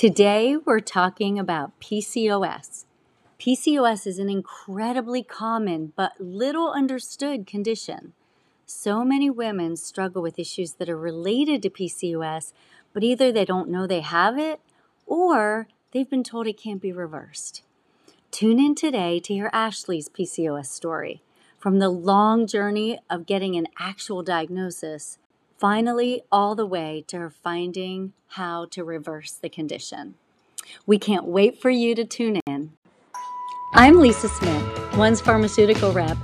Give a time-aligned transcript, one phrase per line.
[0.00, 2.86] Today, we're talking about PCOS.
[3.38, 8.14] PCOS is an incredibly common but little understood condition.
[8.64, 12.54] So many women struggle with issues that are related to PCOS,
[12.94, 14.60] but either they don't know they have it
[15.04, 17.62] or they've been told it can't be reversed.
[18.30, 21.20] Tune in today to hear Ashley's PCOS story
[21.58, 25.18] from the long journey of getting an actual diagnosis,
[25.60, 30.14] finally, all the way to her finding how to reverse the condition.
[30.86, 32.72] We can't wait for you to tune in.
[33.74, 36.16] I'm Lisa Smith, One's pharmaceutical rep,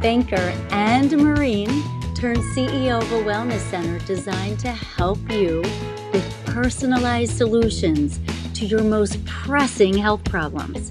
[0.00, 1.70] banker, and Marine
[2.16, 5.62] turned CEO of a wellness center designed to help you
[6.12, 8.18] with personalized solutions
[8.54, 10.90] to your most pressing health problems.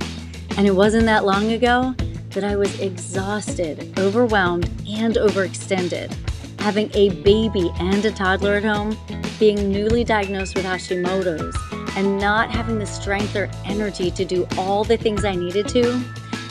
[0.57, 1.93] And it wasn't that long ago
[2.29, 6.15] that I was exhausted, overwhelmed, and overextended.
[6.59, 8.97] Having a baby and a toddler at home,
[9.39, 11.55] being newly diagnosed with Hashimoto's,
[11.95, 15.97] and not having the strength or energy to do all the things I needed to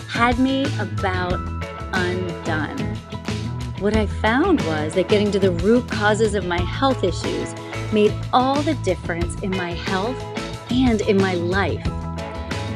[0.08, 1.38] had me about
[1.92, 2.78] undone.
[3.80, 7.54] What I found was that getting to the root causes of my health issues
[7.92, 10.20] made all the difference in my health
[10.70, 11.86] and in my life.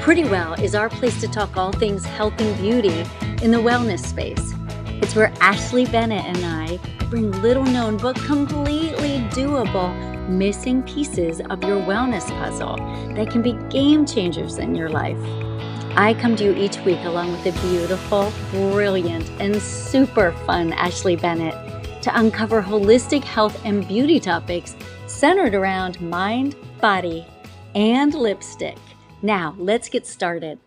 [0.00, 3.04] Pretty Well is our place to talk all things health and beauty
[3.44, 4.54] in the wellness space.
[5.02, 6.78] It's where Ashley Bennett and I
[7.10, 12.76] bring little known but completely doable missing pieces of your wellness puzzle
[13.16, 15.18] that can be game changers in your life.
[15.96, 21.16] I come to you each week along with the beautiful, brilliant, and super fun Ashley
[21.16, 21.54] Bennett
[22.02, 24.76] to uncover holistic health and beauty topics
[25.08, 27.26] centered around mind, body,
[27.74, 28.78] and lipstick.
[29.20, 30.60] Now, let's get started.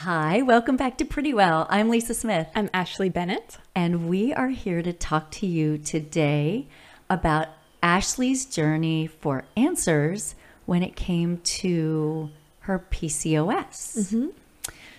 [0.00, 1.66] Hi, welcome back to Pretty Well.
[1.70, 2.48] I'm Lisa Smith.
[2.54, 3.56] I'm Ashley Bennett.
[3.74, 6.68] And we are here to talk to you today
[7.08, 7.48] about
[7.82, 10.34] Ashley's journey for answers
[10.66, 12.28] when it came to
[12.60, 13.96] her PCOS.
[13.96, 14.26] Mm-hmm.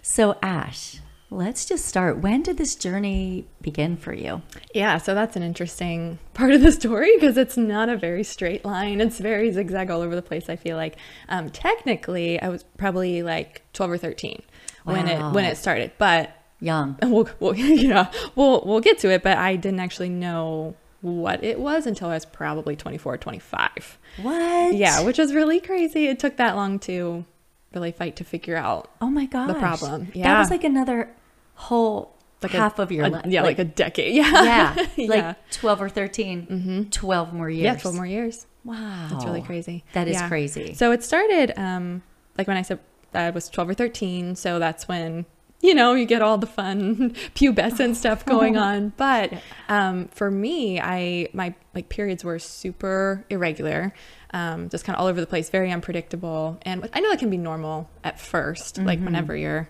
[0.02, 2.18] So, Ash, let's just start.
[2.18, 4.42] When did this journey begin for you?
[4.74, 8.66] Yeah, so that's an interesting part of the story because it's not a very straight
[8.66, 9.00] line.
[9.00, 10.50] It's very zigzag all over the place.
[10.50, 10.96] I feel like
[11.30, 14.42] um, technically I was probably like twelve or thirteen
[14.88, 14.94] wow.
[14.94, 16.98] when it when it started, but young.
[17.04, 21.60] We'll, we'll yeah we'll we'll get to it, but I didn't actually know what it
[21.60, 24.00] was until I was probably 24 25.
[24.22, 24.74] What?
[24.74, 26.08] Yeah, which was really crazy.
[26.08, 27.26] It took that long to
[27.74, 31.10] really fight to figure out oh my god the problem yeah that was like another
[31.56, 35.52] whole like half a, of your life yeah like, like, a decade yeah yeah like
[35.52, 36.84] 12 or 13 mm-hmm.
[36.84, 40.28] 12 more years yeah 12 more years wow that's really crazy that is yeah.
[40.28, 42.02] crazy so it started um
[42.38, 42.80] like when i said
[43.18, 45.26] i was 12 or 13 so that's when
[45.62, 49.34] you know you get all the fun pubescent stuff going on but
[49.70, 53.94] um, for me i my like periods were super irregular
[54.32, 56.58] um, just kind of all over the place, very unpredictable.
[56.64, 58.86] And I know that can be normal at 1st mm-hmm.
[58.86, 59.70] like whenever you're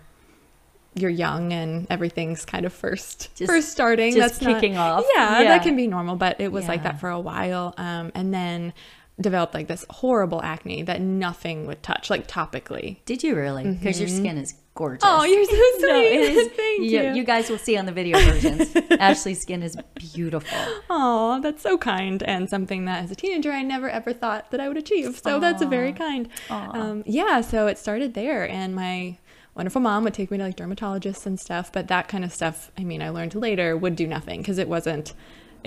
[0.96, 4.16] you're young and everything's kind of first just, first starting.
[4.16, 5.06] Just that's kicking not, off.
[5.16, 6.70] Yeah, yeah, that can be normal, but it was yeah.
[6.70, 7.76] like that for a while.
[7.78, 8.74] Um, and then
[9.20, 13.04] developed like this horrible acne that nothing would touch, like topically.
[13.06, 13.64] Did you really?
[13.64, 14.08] Because mm-hmm.
[14.08, 15.04] your skin is gorgeous.
[15.04, 15.88] Oh, you're so sweet.
[15.88, 17.14] no, it is, Thank you, you.
[17.16, 18.76] You guys will see on the video versions.
[18.92, 20.58] Ashley's skin is beautiful.
[20.90, 24.60] Oh, that's so kind and something that as a teenager I never ever thought that
[24.60, 25.20] I would achieve.
[25.24, 25.42] So Aww.
[25.42, 26.30] that's very kind.
[26.50, 29.18] Um, yeah, so it started there, and my
[29.56, 31.72] wonderful mom would take me to like dermatologists and stuff.
[31.72, 34.70] But that kind of stuff, I mean, I learned later would do nothing because it
[34.70, 35.14] wasn't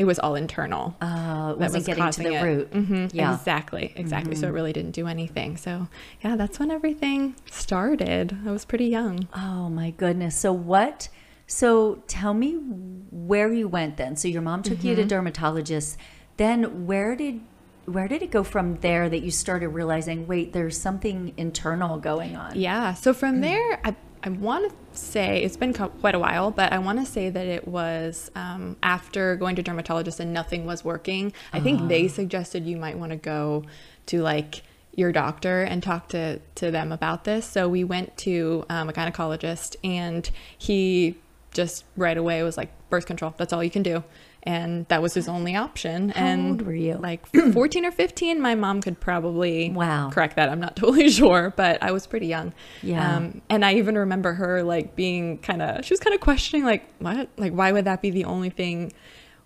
[0.00, 0.96] it was all internal.
[1.02, 2.42] Oh, it wasn't was getting to the it.
[2.42, 2.70] root.
[2.70, 3.06] Mm-hmm.
[3.12, 4.32] Yeah, exactly, exactly.
[4.32, 4.40] Mm-hmm.
[4.40, 4.54] So it mm-hmm.
[4.54, 5.58] really didn't do anything.
[5.58, 5.88] So
[6.22, 8.34] yeah, that's when everything started.
[8.46, 9.28] I was pretty young.
[9.34, 10.36] Oh my goodness.
[10.36, 11.10] So what?
[11.46, 14.16] So tell me where you went then.
[14.16, 14.86] So your mom took mm-hmm.
[14.86, 15.28] you to mm-hmm.
[15.28, 15.98] dermatologists.
[16.38, 17.42] Then where did
[17.84, 22.36] where did it go from there that you started realizing wait there's something internal going
[22.36, 23.40] on yeah so from mm.
[23.40, 27.06] there i I want to say it's been quite a while, but I want to
[27.06, 31.32] say that it was um, after going to dermatologist and nothing was working.
[31.52, 32.08] I think they ah.
[32.08, 33.64] suggested you might want to go
[34.06, 34.62] to like
[34.94, 37.46] your doctor and talk to to them about this.
[37.46, 40.28] So we went to um, a gynecologist, and
[40.58, 41.16] he
[41.52, 43.34] just right away was like birth control.
[43.36, 44.04] That's all you can do
[44.42, 46.10] and that was his only option.
[46.10, 46.94] How and old were you?
[46.94, 48.40] Like 14 or 15.
[48.40, 50.48] My mom could probably wow correct that.
[50.48, 52.52] I'm not totally sure, but I was pretty young.
[52.82, 53.16] Yeah.
[53.16, 56.64] Um, and I even remember her like being kind of, she was kind of questioning
[56.64, 57.28] like, what?
[57.36, 58.92] Like, why would that be the only thing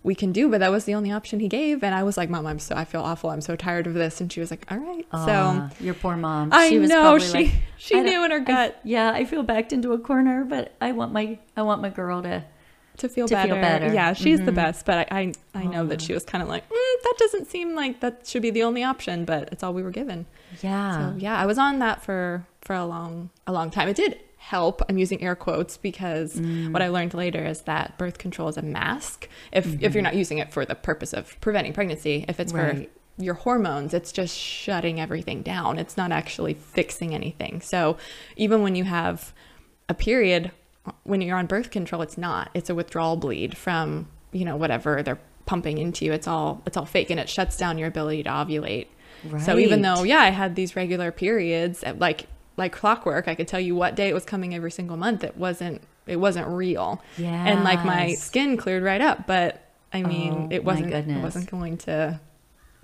[0.05, 0.49] we can do?
[0.49, 1.82] But that was the only option he gave.
[1.82, 3.31] And I was like, Mom, I'm so, I feel awful.
[3.31, 4.20] I'm so tired of this.
[4.20, 5.06] And she was like, all right.
[5.12, 6.50] so your poor mom.
[6.52, 8.76] I she was know she, like, she knew in her gut.
[8.76, 9.11] I, yeah.
[9.12, 12.44] I feel backed into a corner, but I want my, I want my girl to
[12.99, 13.61] to feel, To feel better.
[13.61, 13.94] better.
[13.94, 14.56] Yeah, she's the Mhm.
[14.56, 15.32] best, but I I,
[15.62, 18.43] I know that she was kind of like mm, that doesn't seem like that should
[18.43, 20.26] be the only option, but it's all we were given.
[20.62, 21.12] Yeah.
[21.12, 23.88] So yeah, I was on that for for a long a long time.
[23.88, 24.82] It did help.
[24.88, 26.70] I'm using air quotes because Mm.
[26.73, 29.29] what I learned later is that birth control is a mask.
[29.52, 32.58] If if you're not using it for the purpose of preventing pregnancy, if it's for
[32.75, 32.85] Mm-hmm.
[33.17, 35.79] Your hormones, it's just shutting everything down.
[35.79, 37.61] It's not actually fixing anything.
[37.61, 37.96] So
[38.37, 39.32] even when you have
[39.88, 40.50] a period
[41.04, 42.50] when you're on birth control, it's not.
[42.54, 46.12] It's a withdrawal bleed from, you know, whatever they're pumping into you.
[46.12, 48.86] It's all it's all fake and it shuts down your ability to ovulate.
[49.40, 52.26] So even though yeah, I had these regular periods uh, like
[52.56, 55.25] like clockwork, I could tell you what day it was coming every single month.
[55.25, 57.02] It wasn't it wasn't real.
[57.16, 57.46] Yeah.
[57.46, 61.50] And like my skin cleared right up, but I mean, Oh, it wasn't it wasn't
[61.50, 62.20] going to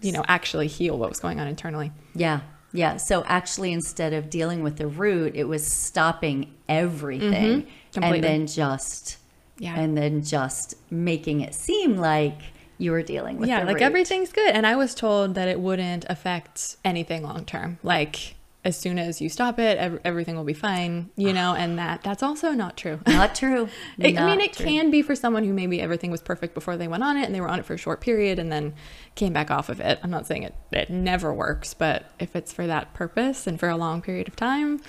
[0.00, 1.93] you know, actually heal what was going on internally.
[2.14, 2.41] Yeah.
[2.72, 2.96] Yeah.
[2.99, 8.17] So actually, instead of dealing with the root, it was stopping everything mm-hmm, Completely.
[8.19, 9.19] and then just,
[9.58, 9.78] Yeah.
[9.78, 12.38] and then just making it seem like
[12.78, 13.82] you were dealing with yeah, like root.
[13.82, 14.55] everything's good.
[14.55, 17.78] And I was told that it wouldn't affect anything long term.
[17.82, 21.79] Like as soon as you stop it, ev- everything will be fine, you know, and
[21.79, 23.01] that that's also not true.
[23.07, 23.69] Not true.
[23.99, 24.67] It, I mean, it true.
[24.67, 27.35] can be for someone who maybe everything was perfect before they went on it and
[27.35, 28.75] they were on it for a short period and then
[29.15, 29.99] came back off of it.
[30.03, 33.69] I'm not saying it, it never works, but if it's for that purpose and for
[33.71, 34.81] a long period of time,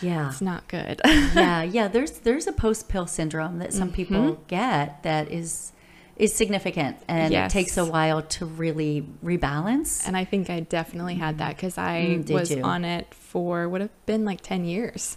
[0.00, 0.28] Yeah.
[0.28, 1.00] it's not good.
[1.04, 1.88] yeah, yeah.
[1.88, 4.42] There's there's a post pill syndrome that some people Mm-hmm.
[4.46, 5.72] get that is
[6.20, 7.50] is significant, and Yes.
[7.50, 10.06] it takes a while to really rebalance.
[10.06, 12.62] and I think I definitely had that because I Mm, was you?
[12.62, 15.16] on it for would have been like 10 years.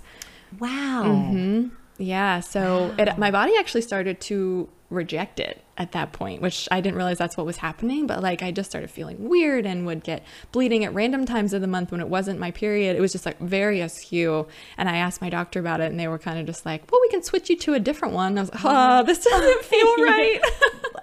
[0.59, 1.03] Wow.
[1.05, 1.67] Mm-hmm.
[1.97, 2.39] Yeah.
[2.39, 6.95] So it, my body actually started to reject it at that point, which I didn't
[6.97, 8.05] realize that's what was happening.
[8.05, 11.61] But like I just started feeling weird and would get bleeding at random times of
[11.61, 12.95] the month when it wasn't my period.
[12.95, 14.47] It was just like very askew.
[14.77, 17.01] And I asked my doctor about it, and they were kind of just like, "Well,
[17.01, 19.95] we can switch you to a different one." I was like, "Oh, this doesn't feel
[20.05, 20.39] right."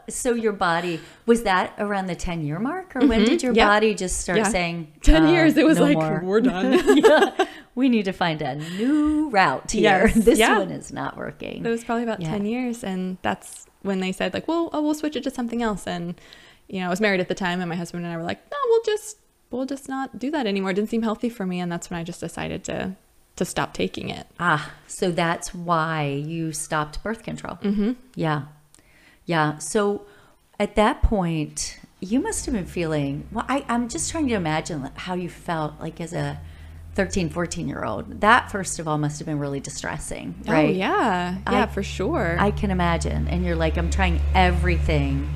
[0.09, 3.67] So your body was that around the ten year mark, or when did your Mm-hmm.
[3.69, 4.45] Body just start Yeah.
[4.49, 5.57] saying Ten uh, years.
[5.57, 6.21] It was no like more?
[6.25, 6.97] we're done.
[6.97, 10.07] yeah, we need to find a new route here.
[10.07, 10.59] Yes, This yeah.
[10.59, 11.65] one is not working.
[11.65, 12.31] It was probably about Yeah.
[12.31, 12.85] 10 years.
[12.85, 15.87] And that's when they said, like, well, oh, we'll switch it to something else.
[15.87, 16.21] And,
[16.69, 18.39] you know, I was married at the time, and my husband and I were like,
[18.51, 19.17] no, we'll just,
[19.51, 20.73] we'll just not do that anymore.
[20.73, 21.61] It didn't seem healthy for me.
[21.61, 22.97] And that's when I just decided to,
[23.37, 24.27] to stop taking it.
[24.39, 27.57] Ah, so that's why you stopped birth control.
[27.63, 27.93] Mm-hmm.
[28.15, 28.43] Yeah.
[29.25, 29.59] Yeah.
[29.59, 30.03] So
[30.59, 34.91] at that point, you must have been feeling, well, I, I'm just trying to imagine
[34.95, 36.41] how you felt like as a
[37.01, 38.21] 13, 14 year old.
[38.21, 40.69] That, first of all, must have been really distressing, right?
[40.69, 41.39] Oh, yeah.
[41.51, 42.37] Yeah, I- for sure.
[42.39, 43.27] I can imagine.
[43.29, 45.27] And you're like, I'm trying everything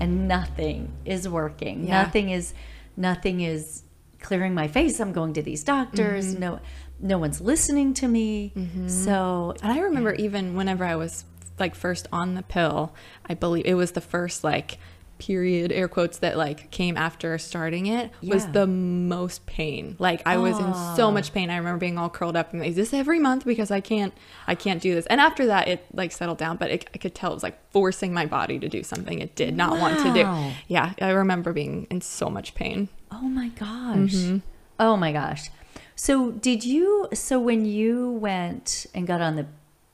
[0.00, 1.86] and nothing is working.
[1.86, 2.02] Yeah.
[2.02, 2.52] Nothing is,
[2.96, 3.84] nothing is
[4.20, 5.00] clearing my face.
[5.00, 6.32] I'm going to these doctors.
[6.32, 6.40] Mm-hmm.
[6.40, 6.60] No,
[7.00, 8.52] no one's listening to me.
[8.86, 11.24] So and I remember even whenever I was
[11.58, 12.94] like first on the pill,
[13.26, 14.78] I believe it was the first like
[15.26, 19.96] period air quotes that like came after starting it was the most pain.
[19.98, 21.48] Like i was in so much pain.
[21.50, 23.44] I remember being all curled up and like, is this every month?
[23.44, 24.12] Because i can't
[24.46, 25.06] i can't do this.
[25.06, 27.58] And after that it like settled down but it, i could tell it was like
[27.70, 30.52] forcing my body to do something it did not want to do.
[30.68, 32.88] Yeah i remember being in so much pain.
[33.10, 34.14] Oh my gosh.
[34.14, 34.38] Mm-hmm.
[34.80, 35.48] Oh my gosh.
[35.96, 39.46] So did you so when you went and got on the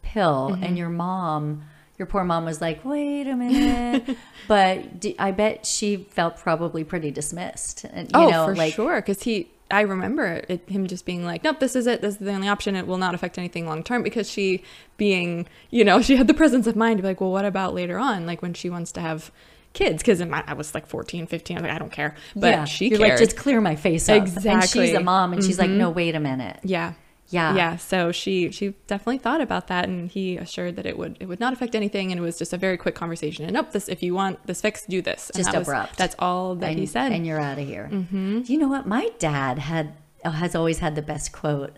[0.02, 0.64] pill Mm-hmm.
[0.64, 1.62] and your mom
[2.00, 4.16] your poor mom was like, "Wait a minute."
[4.48, 7.84] but d I bet she felt probably pretty dismissed.
[7.84, 11.24] And you oh know, for like sure because he i remember it, him just being
[11.24, 13.66] like nope this is it this is the only option it will not affect anything
[13.68, 14.64] long term because she
[14.96, 17.72] being you know she had the presence of mind to be like well what about
[17.72, 19.30] later on like when she wants to have
[19.72, 22.64] kids because i was like 14 15 i was like i don't care but yeah,
[22.64, 24.26] she you're cared like just clear my face up.
[24.44, 24.96] And she's Mm-hmm.
[24.96, 26.94] a mom and she's like, "No, wait a minute." yeah
[27.30, 27.54] Yeah.
[27.54, 31.26] yeah so she she definitely thought about that and he assured that it would it
[31.26, 33.88] would not affect anything and it was just a very quick conversation and nope this
[33.88, 35.96] if you want this fixed do this and Just that was- abrupt.
[35.96, 37.88] that's all that and, he said and you're out of here.
[37.92, 38.42] Mm-hmm.
[38.46, 38.86] You know what?
[38.86, 39.94] My dad had
[40.24, 41.76] has always had the best quote,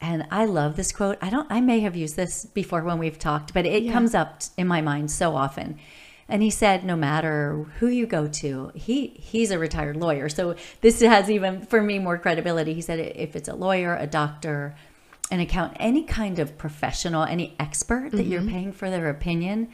[0.00, 1.16] and I love this quote.
[1.22, 1.46] I don't.
[1.50, 3.92] I may have used this before when we've talked, but it Yeah.
[3.92, 5.78] comes up in my mind so often.
[6.28, 10.56] And he said, no matter who you go to, he he's a retired lawyer, so
[10.82, 12.74] this has even for me more credibility.
[12.74, 14.76] He said, if it's a lawyer, a doctor,
[15.30, 19.68] an account, any kind of professional, any expert that you're paying for their opinion,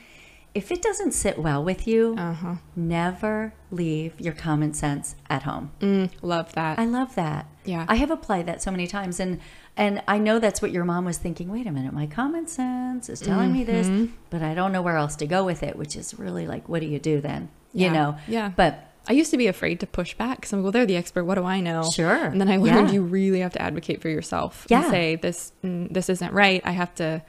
[0.54, 5.72] if it doesn't sit well with you, uh-huh never leave your common sense at home.
[5.80, 7.46] mm, love that I love that.
[7.64, 7.86] Yeah.
[7.88, 9.40] I have applied that so many times and
[9.76, 11.50] and I know that's what your mom was thinking.
[11.50, 14.12] Wait a minute, my common sense is telling me this, Mm-hmm.
[14.30, 16.80] but I don't know where else to go with it, which is really like what
[16.80, 17.48] do you do then?
[17.72, 17.92] You Yeah.
[17.92, 18.16] know.
[18.28, 18.52] Yeah.
[18.54, 20.96] But I used to be afraid to push back because I'm like, well, they're the
[20.96, 21.24] expert.
[21.24, 21.82] What do I know?
[21.90, 22.24] Sure.
[22.26, 22.94] And then I learned Yeah.
[22.94, 24.82] you really have to advocate for yourself Yeah.
[24.82, 26.62] and say this mm, this isn't right.
[26.64, 27.22] I have to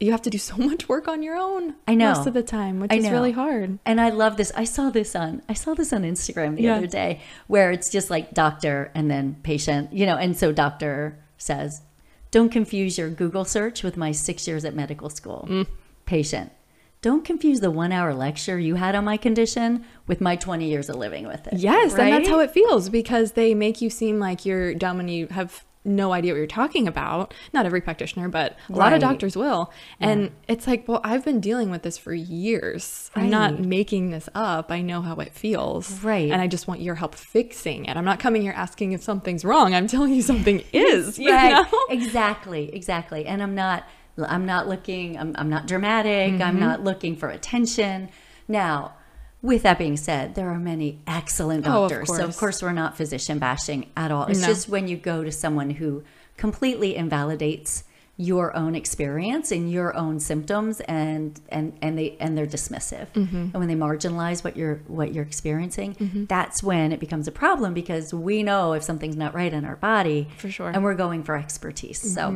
[0.00, 1.74] you have to do so much work on your own.
[1.86, 2.12] I know.
[2.14, 3.78] most of the time, which is really hard.
[3.86, 4.50] And I love this.
[4.56, 6.76] I saw this on I saw this on Instagram the Yeah.
[6.76, 11.18] other day where it's just like doctor and then patient, you know, and so doctor
[11.42, 11.82] says,
[12.30, 15.66] "Don't confuse your Google search with my 6 years at medical school." Mm.
[16.06, 16.52] Patient,
[17.00, 20.96] don't confuse the 1-hour lecture you had on my condition with my 20 years of
[20.96, 21.54] living with it.
[21.58, 25.10] Yes, and that's how it feels because they make you seem like you're dumb and
[25.10, 27.34] you have no idea what you're talking about.
[27.52, 29.72] Not every practitioner, but a lot of doctors will.
[29.98, 33.10] And it's like, well, I've been dealing with this for years.
[33.16, 34.70] I'm not making this up.
[34.70, 36.02] I know how it feels.
[36.04, 36.30] Right.
[36.30, 37.96] And I just want your help fixing it.
[37.96, 39.74] I'm not coming here asking if something's wrong.
[39.74, 41.18] I'm telling you something is.
[41.18, 41.66] Right know?
[41.90, 43.84] exactly exactly and i'm not
[44.28, 46.42] i'm not looking i'm, I'm not dramatic Mm-hmm.
[46.42, 48.08] i'm not looking for attention
[48.48, 48.94] now
[49.42, 52.62] with that being said there are many excellent Oh, of doctors so of course.
[52.62, 54.46] we're not physician bashing at all it's No.
[54.46, 56.02] just when you go to someone who
[56.36, 57.84] completely invalidates
[58.18, 63.36] your own experience and your own symptoms and and and they and they're dismissive Mm-hmm.
[63.36, 67.72] and when they marginalize what you're what you're experiencing that's when it becomes a problem
[67.74, 70.68] because we know if something's not right in our body For sure.
[70.70, 72.30] and we're going for expertise so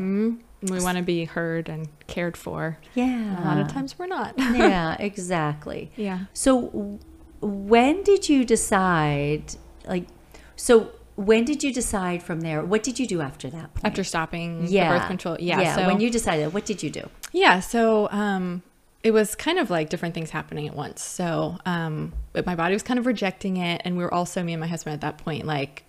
[0.62, 2.78] We want to be heard and cared for.
[2.94, 4.34] yeah A lot of times we're not.
[4.38, 6.20] yeah exactly Yeah.
[6.32, 6.98] so
[7.40, 9.54] when did you decide
[9.86, 10.06] like
[10.56, 13.84] so when did you decide from there what did you do after that point?
[13.86, 15.36] After stopping yeah the birth control.
[15.38, 15.60] Yeah.
[15.60, 18.62] yeah so when you decided what did you do Yeah, so um,
[19.02, 21.02] it was kind of like different things happening at once.
[21.02, 24.52] So um, but my body was kind of rejecting it, and we were also me
[24.54, 25.84] and my husband at that point like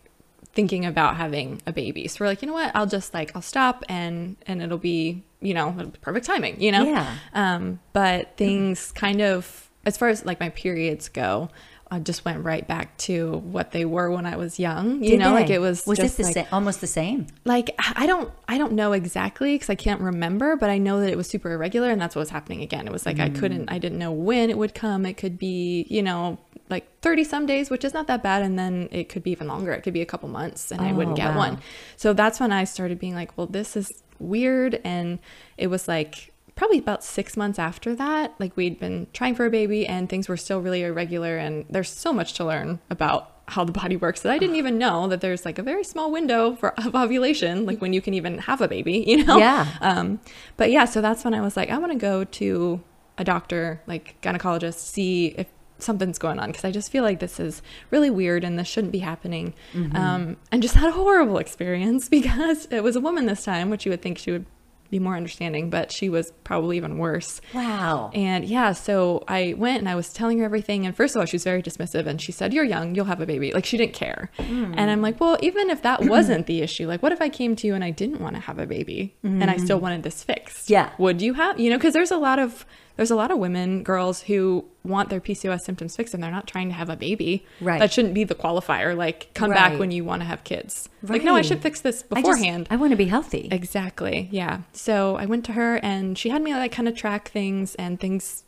[0.58, 2.08] thinking about having a baby.
[2.08, 2.72] So we're like, you know what?
[2.74, 6.60] I'll just like I'll stop and and it'll be you know it'll be perfect timing.
[6.60, 6.84] You know.
[6.84, 7.16] Yeah.
[7.36, 11.50] Um, but things kind of as far as like my periods go.
[11.90, 15.02] I just went right back to what they were when I was young.
[15.02, 17.28] You Did know, like it was was just it the like, same almost the same
[17.46, 21.10] like i don't i don't know exactly because i can't remember but i know that
[21.10, 23.72] it was super irregular and that's what was happening again it was like i couldn't
[23.72, 26.38] i didn't know when it would come it could be you know
[26.70, 29.48] like 30 some days which is not that bad and then it could be even
[29.48, 31.38] longer it could be a couple months and i wouldn't Oh, get wow.
[31.38, 31.60] one
[31.96, 35.20] so that's when i started being like well this is weird and
[35.58, 39.50] it was like probably about six months after that like we'd been trying for a
[39.50, 43.64] baby and things were still really irregular and there's so much to learn about how
[43.64, 46.56] the body works that i didn't even know that there's like a very small window
[46.56, 49.68] for of ovulation like when you can even have a baby you know Yeah.
[49.82, 50.20] um
[50.58, 52.82] but yeah so that's when i was like i want to go to
[53.20, 55.48] a doctor like gynecologist see if
[55.80, 58.92] something's going on because i just feel like this is really weird and this shouldn't
[58.92, 59.96] be happening mm-hmm.
[59.96, 63.86] um and just had a horrible experience because it was a woman this time which
[63.86, 64.46] you would think she would
[64.90, 69.80] be more understanding but she was probably even worse wow and yeah, so I went
[69.80, 70.86] and I was telling her everything.
[70.86, 73.22] And first of all, she was very dismissive and she said, You're young, you'll have
[73.22, 73.54] a baby.
[73.54, 74.32] Like she didn't care.
[74.38, 74.74] Mm.
[74.78, 77.56] And I'm like, Well, even if that wasn't the issue, like what if I came
[77.58, 79.84] to you and I didn't want to have a baby and I still mm-hmm.
[79.84, 80.70] wanted this fixed?
[80.70, 80.92] Yeah.
[80.98, 82.66] Would you have, you know, because there's a lot of,
[82.98, 86.48] there's a lot of women, girls who want their PCOS symptoms fixed and they're not
[86.48, 87.46] trying to have a baby.
[87.62, 87.80] Right.
[87.80, 88.98] That shouldn't be the qualifier.
[88.98, 90.90] Like come back when you want to have kids.
[91.04, 92.68] Like, no, I should fix this I just- beforehand.
[92.70, 94.28] i want to be healthy Exactly.
[94.32, 94.62] Yeah.
[94.74, 98.00] So I went to her and she had me like kind of track things and
[98.00, 98.44] things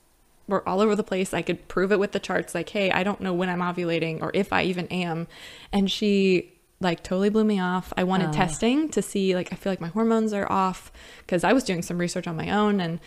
[0.48, 1.34] were all over the place.
[1.34, 4.22] I could prove it with the charts like, hey, I don't know when I'm ovulating
[4.22, 5.28] or if I even am.
[5.72, 7.94] And she like totally blew me off.
[7.98, 11.54] I wanted testing to see like I feel like my hormones are off because I
[11.54, 13.00] was doing some research on my own and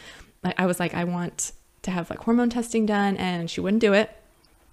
[0.45, 3.81] I, I was like I want to have like hormone testing done and she wouldn't
[3.81, 4.11] do it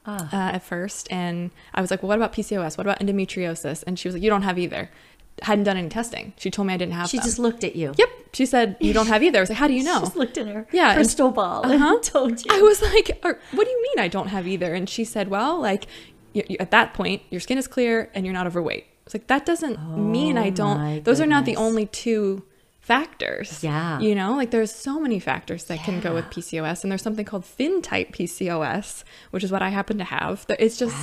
[0.05, 1.07] uh, at first.
[1.11, 2.77] And I was like, well, what about PCOS?
[2.77, 3.83] What about endometriosis?
[3.85, 4.89] And she was like, you don't have either.
[5.43, 6.33] Hadn't done any testing.
[6.37, 7.25] She told me I didn't have she them.
[7.25, 8.09] just looked at you Yep.
[8.33, 9.39] She said, You don't have either.
[9.39, 9.99] I was like, How do you know?
[10.01, 11.93] just looked at her Yeah, and- crystal ball Uh-huh.
[11.95, 14.73] and told you I was like, What do you mean I don't have either?
[14.75, 15.85] And she said, Well, like,
[16.33, 18.85] you, you- at that point, your skin is clear and you're not overweight.
[19.05, 21.03] It's like, That doesn't mean I don't.
[21.05, 22.43] Those are not the only two
[22.89, 23.63] factors.
[23.63, 23.99] Yeah.
[23.99, 26.81] You know, like there's so many factors that can go with PCOS.
[26.83, 30.43] And there's something called thin type PCOS, which is what I happen to have.
[30.57, 30.97] It's just,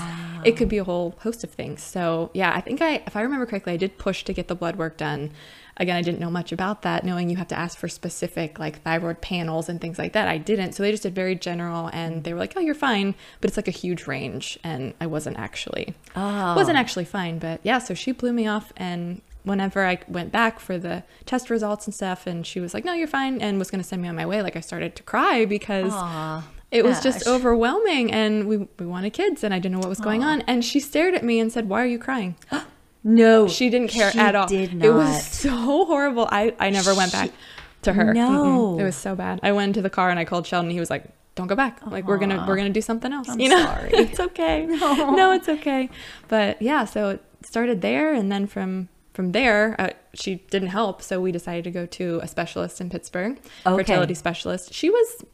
[0.45, 1.83] it could be a whole host of things.
[1.83, 4.57] So, yeah, I think I, if I remember correctly, I did push to get the
[4.57, 5.31] blood work done.
[5.79, 8.83] Again, I didn't know much about that, knowing you have to ask for specific like
[8.83, 10.27] thyroid panels and things like that.
[10.27, 10.73] I didn't.
[10.73, 13.15] So they just did very general and they were like, oh, you're fine.
[13.41, 14.59] But it's like a huge range.
[14.65, 16.57] And I wasn't actually, Oh.
[16.57, 17.39] wasn't actually fine.
[17.39, 18.73] But yeah, so she blew me off.
[18.77, 22.85] And whenever I went back for the test results and stuff, and she was like,
[22.85, 23.41] no, you're fine.
[23.41, 24.43] And was going to send me on my way.
[24.43, 29.13] Like I started to cry because Aw, it was just overwhelming and we, we wanted
[29.13, 30.43] kids and I didn't know what was going on.
[30.43, 32.35] And she stared at me and said, why are you crying?
[33.05, 34.49] no She didn't care she at all.
[34.49, 36.29] did It was so horrible.
[36.31, 37.31] I, I never went back
[37.83, 38.13] to her.
[38.13, 38.75] No.
[38.77, 38.81] Mm-mm.
[38.81, 39.39] It was so bad.
[39.45, 40.71] I went into the car and I called Sheldon.
[40.71, 41.05] He was like,
[41.37, 41.81] "Don't go back.
[41.87, 43.91] Like we're gonna we're gonna do something else." I'm you know, sorry.
[43.93, 44.67] it's okay.
[44.67, 45.11] No.
[45.15, 45.33] No.
[45.33, 45.89] it's okay.
[46.27, 51.01] But yeah, so it started there, and then from from there, uh, she didn't help,
[51.01, 53.83] so we decided to go to a specialist in Pittsburgh, Okay.
[53.83, 54.75] fertility specialist.
[54.75, 55.25] She was,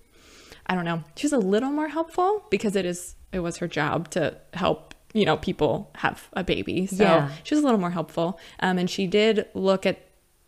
[0.69, 3.67] I don't know, she was a little more helpful because it is it was her
[3.67, 6.87] job to help you know people have a baby.
[6.87, 7.29] So Yeah.
[7.43, 9.99] she was a little more helpful, um, and she did look at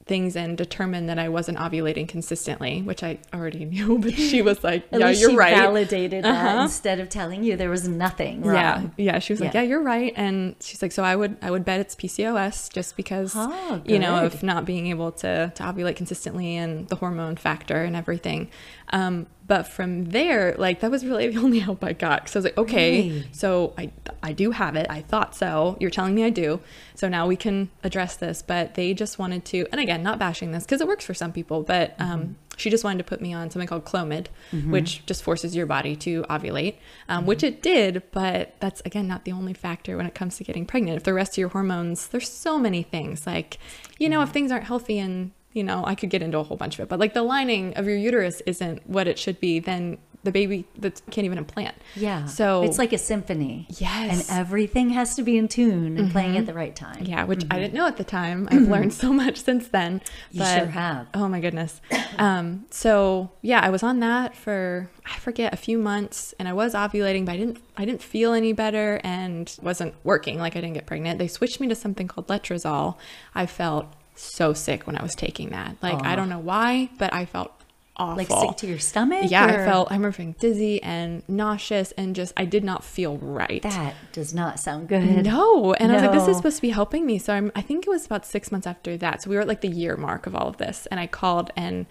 [0.06, 3.98] things and determine that I wasn't ovulating consistently, which I already knew.
[3.98, 6.62] But she was like, "Yeah, you're she right." validated that Uh-huh.
[6.64, 8.54] instead of telling you there was nothing wrong.
[8.98, 9.18] Yeah, yeah.
[9.18, 9.62] She was like, Yeah.
[9.62, 12.96] "Yeah, you're right," and she's like, "So I would, I would bet it's PCOS just
[12.96, 17.36] because, Oh, you know, of not being able to to ovulate consistently and the hormone
[17.36, 18.50] factor and everything."
[18.92, 22.38] Um, but from there, like that was really the only help I got because I
[22.38, 23.28] was like, "Okay, Really?
[23.32, 23.90] so I
[24.22, 24.86] I do have it.
[24.88, 25.76] I thought so.
[25.80, 26.60] You're telling me I do.
[26.94, 30.52] So now we can address this." But they just wanted to, and again, not bashing
[30.52, 33.34] this because it works for some people, but um, she just wanted to put me
[33.34, 34.26] on something called Clomid,
[34.70, 36.76] which just forces your body to ovulate,
[37.08, 38.02] um, which it did.
[38.12, 40.96] But that's again not the only factor when it comes to getting pregnant.
[40.96, 43.26] If the rest of your hormones, there's so many things.
[43.26, 43.58] Like,
[43.98, 46.56] you know, if things aren't healthy and you know, I could get into a whole
[46.56, 49.60] bunch of it, but like the lining of your uterus isn't what it should be,
[49.60, 51.76] then the baby that can't even implant.
[51.94, 52.24] Yeah.
[52.24, 53.66] So it's like a symphony.
[53.68, 54.28] Yes.
[54.30, 56.46] And everything has to be in tune and playing at mm-hmm.
[56.46, 57.04] the right time.
[57.04, 57.58] Yeah, which I mm-hmm.
[57.58, 58.48] didn't know at the time.
[58.50, 58.72] I've mm-hmm.
[58.72, 60.00] learned so much since then.
[60.32, 61.08] You sure have.
[61.14, 61.80] Oh my goodness.
[62.18, 66.54] Um, so yeah, I was on that for I forget a few months, and I
[66.54, 70.38] was ovulating, but I didn't I didn't feel any better and wasn't working.
[70.38, 71.18] Like I didn't get pregnant.
[71.18, 72.96] They switched me to something called letrozole.
[73.34, 75.76] I felt so sick when I was taking that.
[75.82, 77.52] Like I don't know why, but I felt
[77.96, 78.16] awful.
[78.16, 79.30] Like sick to your stomach?
[79.30, 83.16] yeah, I felt I remember feeling dizzy and nauseous and just I did not feel
[83.18, 83.62] right.
[83.62, 85.24] That does not sound good.
[85.24, 85.74] No.
[85.74, 87.18] And I was like, this is supposed to be helping me.
[87.18, 89.22] So I'm, I think it was about six months after that.
[89.22, 90.86] So we were at like the year mark of all of this.
[90.86, 91.86] And I called and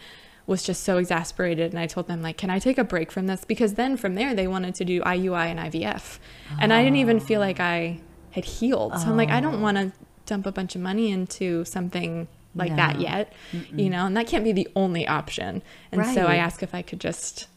[0.46, 1.72] was just so exasperated.
[1.72, 3.46] And I told them, like, can I take a break from this?
[3.46, 6.20] Because then from there, they wanted to do IUI and IVF.
[6.60, 7.46] And I didn't even feel ah.
[7.46, 8.01] like I
[8.32, 8.94] had healed.
[9.00, 9.60] So I'm like, I don't oh.
[9.60, 9.92] want to
[10.25, 13.01] dump a bunch of money into something like that No.
[13.01, 13.34] yet,
[13.75, 15.62] you know, and that can't be the only option.
[15.92, 16.36] And so I Right.
[16.38, 17.48] asked if I could just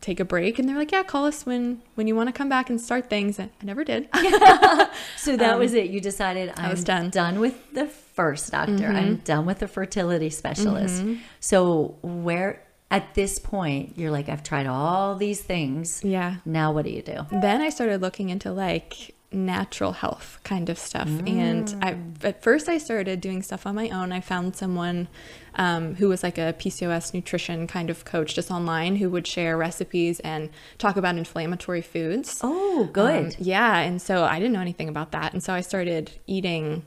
[0.00, 2.48] take a break and they're like yeah call us when when you want to come
[2.48, 4.08] back and start things and i never did
[5.18, 5.90] So that was it.
[5.90, 7.10] You decided I'm Um, was done.
[7.10, 7.38] Mm-hmm.
[7.40, 8.86] with the first doctor.
[8.86, 11.04] I'm done with the fertility specialist.
[11.40, 16.00] So where at this point you're like, I've tried all these things.
[16.02, 17.26] yeah Now what do you do?
[17.30, 21.08] then I started looking into like natural health kind of stuff.
[21.26, 24.10] And I, at first, I started doing stuff on my own.
[24.12, 25.06] I found someone
[25.54, 29.56] um, who was like a PCOS nutrition kind of coach just online who would share
[29.56, 32.40] recipes and talk about inflammatory foods.
[32.42, 33.36] Oh, Um, good.
[33.38, 33.78] yeah.
[33.78, 35.32] And so I didn't know anything about that.
[35.32, 36.84] And so I started eating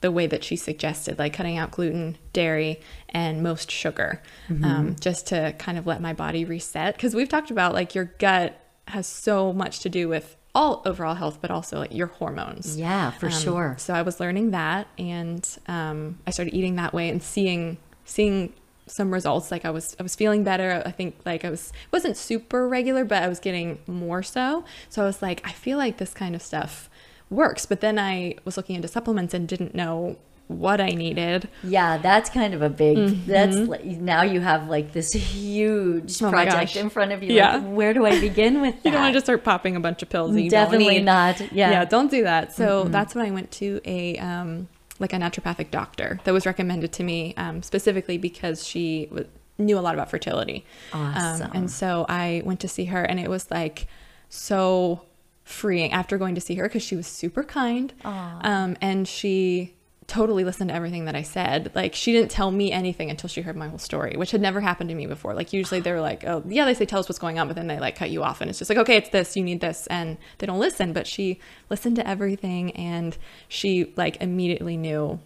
[0.00, 4.20] the way that she suggested, like cutting out gluten, dairy, and most sugar,
[4.62, 6.94] um, just to kind of let my body reset.
[6.96, 11.14] Because we've talked about like your gut has so much to do with all overall
[11.14, 12.76] health, but also like your hormones.
[12.78, 13.74] yeah, for Um, sure.
[13.78, 18.52] So I was learning that, and um, I started eating that way and seeing seeing
[18.86, 19.50] some results.
[19.50, 20.82] Like I was I was feeling better.
[20.84, 24.64] I think like I was wasn't super regular, but I was getting more so.
[24.90, 26.88] So I was like, I feel like this kind of stuff
[27.30, 27.66] works.
[27.66, 30.16] But then I was looking into supplements and didn't know
[30.48, 31.48] what I needed.
[31.62, 33.24] Yeah, that's kind of a big.
[33.26, 36.24] That's like, now you have like this huge Mm-hmm.
[36.26, 37.32] Oh project in front of you.
[37.32, 37.56] Yeah.
[37.56, 38.84] Like, where do I begin with that?
[38.84, 40.34] You don't want to just start popping a bunch of pills.
[40.50, 41.40] Definitely not.
[41.52, 41.70] Yeah.
[41.70, 45.70] yeah don't do that so that's when i went to a um, like a naturopathic
[45.70, 49.26] doctor that was recommended to me um, specifically because she w-
[49.58, 51.42] knew a lot about fertility Awesome.
[51.46, 53.86] um, and so i went to see her and it was like
[54.28, 55.02] so
[55.44, 59.74] freeing after going to see her because she was super kind um, and she
[60.06, 61.70] totally listened to everything that I said.
[61.74, 64.60] Like she didn't tell me anything until she heard my whole story, which had never
[64.60, 65.34] happened to me before.
[65.34, 67.66] Like usually they're like, "Oh, yeah, they say tell us what's going on," but then
[67.66, 69.86] they like cut you off and it's just like, "Okay, it's this, you need this."
[69.88, 71.40] And they don't listen, but she
[71.70, 73.16] listened to everything and
[73.48, 75.20] she like immediately knew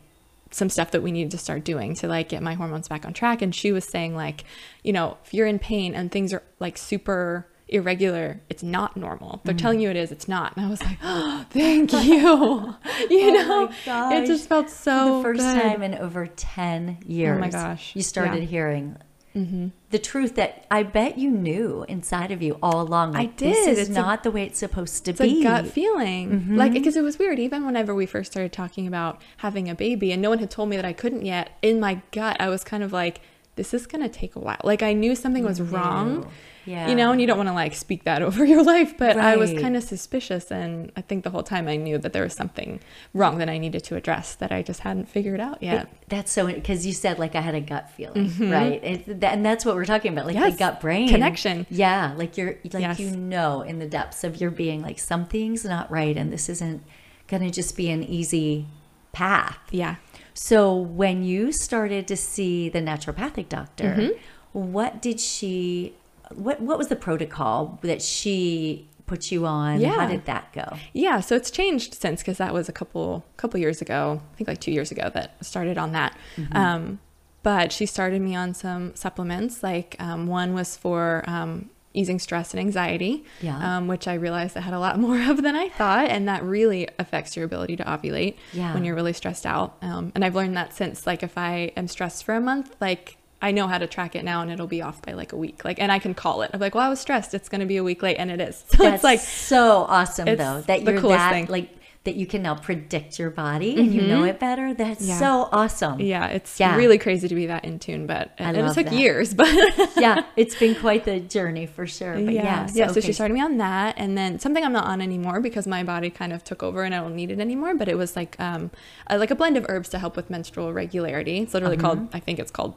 [0.51, 3.13] some stuff that we needed to start doing to like get my hormones back on
[3.13, 4.45] track and she was saying like,
[4.83, 9.41] you know, if you're in pain and things are like super irregular, it's not normal.
[9.45, 9.59] They're mm.
[9.59, 10.57] telling you it is, it's not.
[10.57, 12.75] And I was like, oh, thank you.
[13.11, 15.63] you Oh know, it just felt so the first good.
[15.63, 17.95] time in over 10 years Oh my gosh.
[17.95, 18.49] you started Yeah.
[18.49, 18.97] hearing
[19.37, 19.69] mm-hmm.
[19.91, 23.57] the truth that i bet you knew inside of you all along I like, this
[23.65, 23.69] did.
[23.73, 26.31] is It's a- not the way it's supposed to It's be a gut feeling.
[26.31, 26.57] Mm-hmm.
[26.57, 27.39] Like, because it was weird.
[27.39, 30.69] Even whenever we first started talking about having a baby and no one had told
[30.71, 33.21] me that I couldn't yet, in my gut, I was kind of like,
[33.57, 34.61] this is going to take a while.
[34.65, 36.31] Like, I knew something was wrong.
[36.69, 36.89] Yeah.
[36.89, 39.37] You know, and you don't want to like speak that over your life, but I
[39.37, 40.51] was kind of suspicious.
[40.51, 42.81] And I think the whole time I knew that there was something
[43.15, 45.83] wrong that I needed to address that I just hadn't figured out yet.
[45.85, 48.83] It- that's so because you said like I had a gut feeling, right?
[48.83, 50.57] It, that, and that's what we're talking about, like the Mm-hmm.
[50.59, 51.67] Gut brain Connection.
[51.71, 52.99] Yeah, like you're like Yes.
[53.01, 56.83] you know in the depths of your being, like something's not right, and this isn't
[57.29, 58.67] gonna just be an easy
[59.13, 59.59] path.
[59.71, 59.97] yeah.
[60.35, 64.73] So when you started to see the naturopathic doctor, Mm-hmm.
[64.73, 65.95] what did she
[66.35, 69.81] what what was the protocol that she put you on?
[69.81, 69.95] Yeah.
[69.95, 70.77] How did that go?
[70.93, 74.21] Yeah, so it's changed since because that was a couple couple years ago.
[74.33, 76.17] I think like two years ago that started on that.
[76.37, 76.57] Mm-hmm.
[76.57, 77.01] Um,
[77.43, 79.63] but she started me on some supplements.
[79.63, 83.77] Like um, one was for um, easing stress and anxiety, Yeah.
[83.79, 86.43] um, which I realized I had a lot more of than I thought, and that
[86.43, 88.75] really affects your ability to ovulate Yeah.
[88.75, 89.77] when you're really stressed out.
[89.83, 93.17] Um, and I've learned that since like if I am stressed for a month, like
[93.41, 95.65] I know how to track it now and it'll be off by like a week.
[95.65, 96.51] Like and I can call it.
[96.53, 97.35] I'm like, well, I was stressed.
[97.35, 98.65] It's gonna be a week late and it is.
[98.77, 101.45] So That's it's like so awesome though that the you're coolest that thing.
[101.45, 101.53] Mm-hmm.
[101.53, 101.75] like
[102.05, 104.73] that you can now predict your body and you know it better.
[104.73, 105.19] That's Yeah.
[105.19, 106.01] so awesome.
[106.01, 106.75] Yeah, it's Yeah.
[106.77, 108.93] really crazy to be that in tune, but and it took that.
[108.95, 109.35] years.
[109.43, 109.49] But
[109.97, 112.15] yeah, it's been quite the journey for sure.
[112.15, 112.87] But yeah, yeah, yeah.
[112.87, 113.01] So okay.
[113.03, 116.09] she started me on that, and then something I'm not on anymore because my body
[116.09, 117.75] kind of took over and I don't need it anymore.
[117.75, 118.71] But it was like um,
[119.09, 121.39] a, like a blend of herbs to help with menstrual regularity.
[121.41, 121.95] It's literally Uh-huh.
[121.95, 122.75] called, I think it's called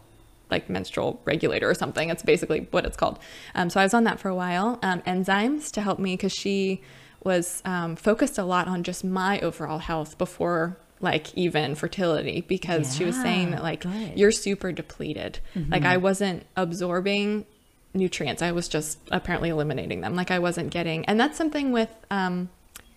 [0.52, 2.10] like menstrual regulator or something.
[2.10, 3.20] It's basically what it's called.
[3.56, 4.80] Um, so I was on that for a while.
[4.84, 6.82] Um, enzymes to help me because she
[7.24, 12.96] was um, focused a lot on just my overall health before like even fertility because
[12.96, 13.92] she was saying that like good.
[13.92, 14.18] Mm-hmm.
[14.18, 15.40] you're super depleted.
[15.70, 17.46] Like I wasn't absorbing
[17.94, 18.42] nutrients.
[18.42, 20.16] I was just apparently eliminating them.
[20.16, 22.50] Like I wasn't getting, and that's something with um,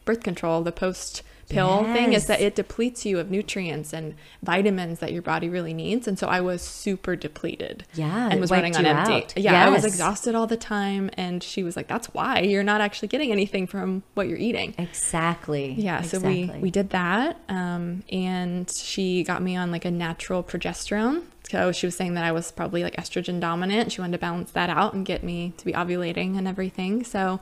[0.04, 4.98] birth control, the post pill thing is that it depletes you of nutrients and vitamins
[5.00, 6.09] that your body really needs.
[6.09, 7.85] And so I was super depleted.
[7.94, 9.12] Yeah, And was running on empty.
[9.12, 9.37] out.
[9.38, 9.66] Yeah.
[9.66, 11.11] I was exhausted all the time.
[11.16, 14.74] And she was like, that's why you're not actually getting anything from what you're eating.
[14.78, 15.72] exactly.
[15.74, 16.46] Yeah, exactly.
[16.48, 21.22] so we we did that, um, and she got me on like a natural progesterone.
[21.50, 23.92] So she was saying that I was probably like estrogen dominant.
[23.92, 27.04] She wanted to balance that out and get me to be ovulating and everything.
[27.04, 27.40] So,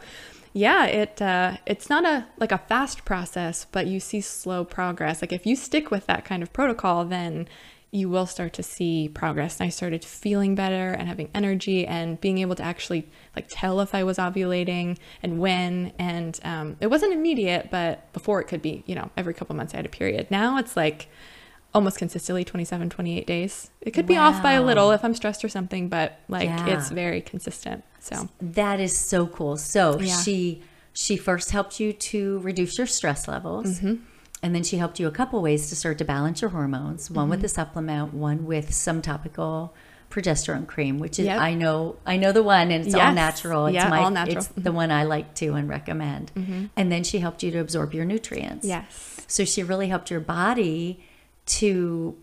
[0.53, 5.23] yeah, it uh, it's not a like a fast process, but you see slow progress.
[5.23, 7.49] Like if you stick with that kind of protocol, then
[7.95, 9.61] you will start to see progress.
[9.61, 13.81] And I started feeling better and having energy and being able to actually like tell
[13.81, 15.93] if I was ovulating and when.
[15.99, 19.75] And um, it wasn't immediate, but before it could be, you know, every couple months
[19.75, 20.31] I had a period.
[20.31, 21.09] Now it's like
[21.75, 23.71] almost consistently 27, 28 days.
[23.83, 26.67] It could be off by a little if I'm stressed or something, but like Yeah.
[26.69, 27.85] it's very consistent.
[28.03, 29.57] So That is so cool.
[29.57, 30.17] So Yeah.
[30.23, 30.63] she
[30.93, 33.79] she first helped you to reduce your stress levels.
[33.79, 33.95] Mm-hmm.
[34.43, 37.11] And then she helped you a couple ways to start to balance your hormones.
[37.11, 37.31] One Mm-hmm.
[37.31, 39.73] with the supplement, one with some topical
[40.11, 41.41] progesterone cream, which is Yep.
[41.41, 43.67] I know I know the one and it's all natural.
[43.67, 44.43] It's Yeah, my all natural.
[44.43, 44.53] Mm-hmm.
[44.59, 46.33] it's the one I like to and recommend.
[46.77, 48.67] And then she helped you to absorb your nutrients.
[48.67, 49.09] yes.
[49.29, 51.01] So she really helped your body
[51.47, 52.17] to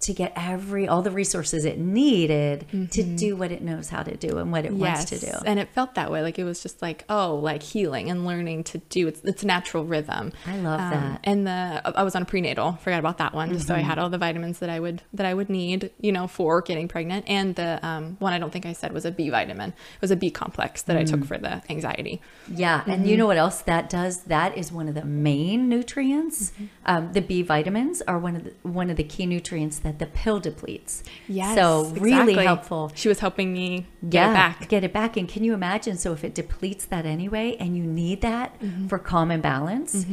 [0.00, 4.16] to get every all the resources it needed to do what it knows how to
[4.16, 5.32] do and what it wants to do.
[5.44, 6.22] And it felt that way.
[6.22, 9.46] Like it was just like, oh, like healing and learning to do it's it's a
[9.46, 10.08] natural rhythm.
[10.18, 11.20] Um, I love that.
[11.24, 13.52] And the I was on a prenatal, forgot about that one.
[13.52, 13.88] Just so I Mm-hmm.
[13.88, 16.86] had all the vitamins that I would that I would need, you know, for getting
[16.88, 17.24] pregnant.
[17.28, 19.70] And the um, one I don't think I said was a B vitamin.
[19.70, 21.10] It was a B complex that I Mm.
[21.10, 22.20] took for the anxiety.
[22.48, 23.04] Yeah, and Mm-hmm.
[23.06, 24.24] you know what else that does?
[24.24, 26.50] That is one of the main nutrients.
[26.52, 26.64] Mm-hmm.
[26.86, 30.06] Um, the B vitamins are one of the one of the key nutrients that the
[30.06, 31.02] pill depletes.
[31.28, 31.54] Yes.
[31.56, 32.44] so really exactly.
[32.44, 32.92] helpful.
[32.94, 34.68] She was helping me get yeah, it back.
[34.68, 35.16] get it back.
[35.16, 35.96] And can you imagine?
[35.96, 38.88] So if it depletes that anyway, and you need that Mm-hmm.
[38.88, 40.04] for calm and balance,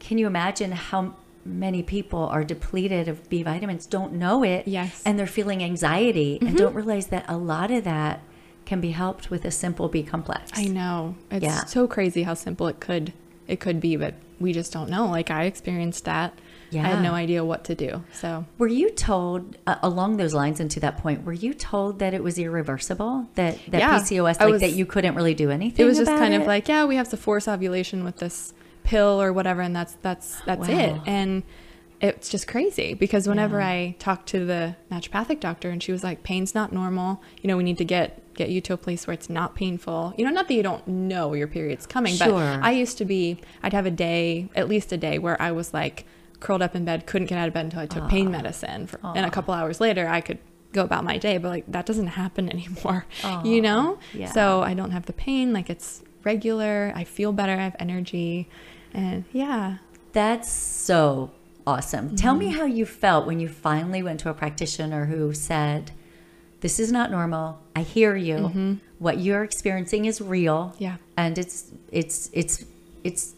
[0.00, 4.90] can you imagine how many people are depleted of B vitamins, don't know it, Yes.
[5.00, 5.08] Mm-hmm.
[5.08, 8.20] and they're feeling anxiety and don't realize that a lot of that
[8.64, 10.50] can be helped with a simple B complex.
[10.58, 11.14] I know.
[11.30, 11.64] It's Yeah.
[11.66, 13.12] so crazy how simple it could
[13.46, 15.06] it could be, but we just don't know.
[15.06, 16.36] Like I experienced that.
[16.74, 18.02] I had no idea what to do.
[18.12, 21.24] So Were you told uh, along those lines and to that point?
[21.24, 23.28] Were you told that it was irreversible?
[23.34, 25.84] That that Yeah, PCOS, like was- that, you couldn't really do anything.
[25.84, 28.52] it was just kind of like, yeah, we have to force ovulation with this
[28.84, 30.94] pill or whatever, and that's that's that's it.
[31.06, 31.42] And
[32.00, 33.66] it's just crazy because whenever Yeah.
[33.68, 37.22] I talked to the naturopathic doctor and she was like, pain's not normal.
[37.40, 40.12] You know, we need to get get you to a place where it's not painful.
[40.18, 42.60] You know, not that you don't know your period's coming, but Sure.
[42.62, 45.72] I used to be I'd have a day, at least a day where I was
[45.72, 46.04] like
[46.40, 48.86] curled up in bed, couldn't get out of bed until I took pain medicine.
[48.86, 50.38] For, and a couple hours later I could
[50.72, 53.06] go about my day, but like that doesn't happen anymore.
[53.44, 53.98] You know?
[54.12, 54.30] yeah.
[54.32, 56.92] So I don't have the pain, like it's regular.
[56.94, 58.48] I feel better, I have energy.
[58.92, 59.78] And yeah.
[60.12, 61.30] That's so
[61.66, 62.16] awesome.
[62.16, 62.38] Tell Mm-hmm.
[62.48, 65.90] me how you felt when you finally went to a practitioner who said,
[66.60, 67.58] "This is not normal.
[67.74, 68.78] I hear you.
[68.98, 70.72] What you're experiencing is real.
[70.74, 70.82] Mm-hmm.
[70.84, 70.96] Yeah.
[71.18, 72.64] and it's it's it's
[73.04, 73.34] it's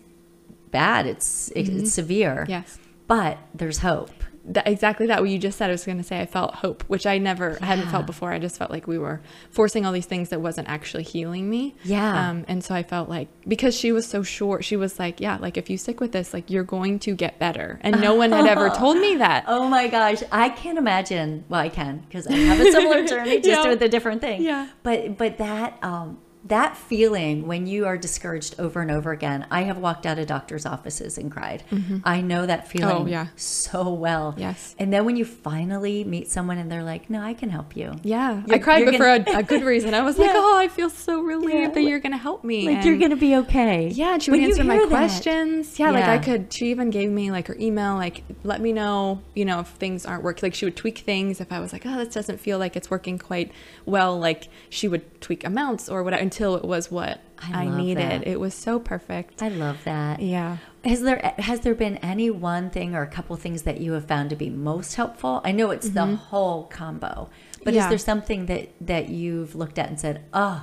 [0.71, 1.07] bad.
[1.07, 2.47] It's it's severe.
[2.49, 2.79] Yes.
[3.09, 4.11] But there's hope.
[4.51, 5.69] that, exactly that what you just said.
[5.69, 8.33] I was going to say I felt hope, which I never I hadn't felt before.
[8.33, 11.75] I just felt like we were forcing all these things that wasn't actually healing me.
[11.85, 12.31] Yeah.
[12.31, 15.37] Um, and so I felt like because she was so short, she was like, yeah,
[15.39, 17.79] like if you stick with this, like you're going to get better.
[17.83, 19.45] And no one had ever told me that.
[19.49, 21.45] Oh my gosh, I can't imagine.
[21.51, 23.69] Well, I can because I have a similar journey, just Yeah.
[23.69, 24.41] with a different thing.
[24.43, 24.69] Yeah.
[24.83, 29.47] But but that um that feeling when you are discouraged over and over again.
[29.51, 31.65] I have walked out of doctors' offices and cried.
[32.05, 33.03] I know that feeling Mm-hmm.
[33.03, 33.27] Oh, yeah.
[33.37, 34.35] so well.
[34.39, 34.75] Yes.
[34.79, 37.93] And then when you finally meet someone and they're like, "No, I can help you."
[38.03, 39.95] Yeah, I cried, but gonna- for a, a good reason.
[39.95, 42.69] I was like, "Oh, I feel so relieved Yeah, that you're going to help me."
[42.75, 43.89] Like you're gonna be okay.
[43.89, 45.79] Yeah, and she would When answer my that- questions.
[45.79, 46.53] Yeah, like I could.
[46.53, 50.07] She even gave me like her email, like let me know, you know, if things
[50.07, 50.47] aren't working.
[50.47, 52.91] Like she would tweak things if I was like, oh, this doesn't feel like it's
[52.91, 53.51] working quite
[53.85, 54.19] well.
[54.19, 58.03] Like she would tweak amounts or whatever until it was what I I, needed.
[58.11, 58.27] that.
[58.27, 59.43] It was so perfect.
[59.43, 60.21] I love that.
[60.21, 60.59] Yeah.
[60.85, 64.05] Has there has there been any one thing or a couple things that you have
[64.05, 65.41] found to be most helpful?
[65.43, 67.31] I know it's the whole combo,
[67.65, 67.89] but is Mm-hmm.
[67.89, 70.59] There something that that you've looked at and said, "Oh,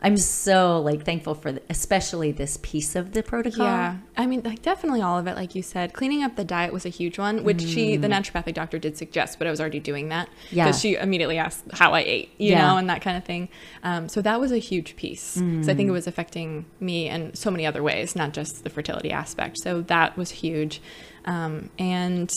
[0.00, 4.42] I'm so like thankful for the, especially this piece of the protocol." Yeah, I mean,
[4.44, 5.34] like definitely all of it.
[5.34, 8.54] Like you said, cleaning up the diet was a huge one, which she, the naturopathic
[8.54, 10.32] doctor, did suggest, but I was already doing that Mm.
[10.50, 10.64] Yeah.
[10.66, 12.68] because she immediately asked how I ate, you Yeah.
[12.68, 13.48] know, and that kind of thing.
[13.82, 17.34] Um, so that was a huge piece because I think it was affecting me in
[17.34, 19.58] so many other ways, not just the fertility aspect.
[19.62, 20.80] So that was huge,
[21.24, 22.30] um, and.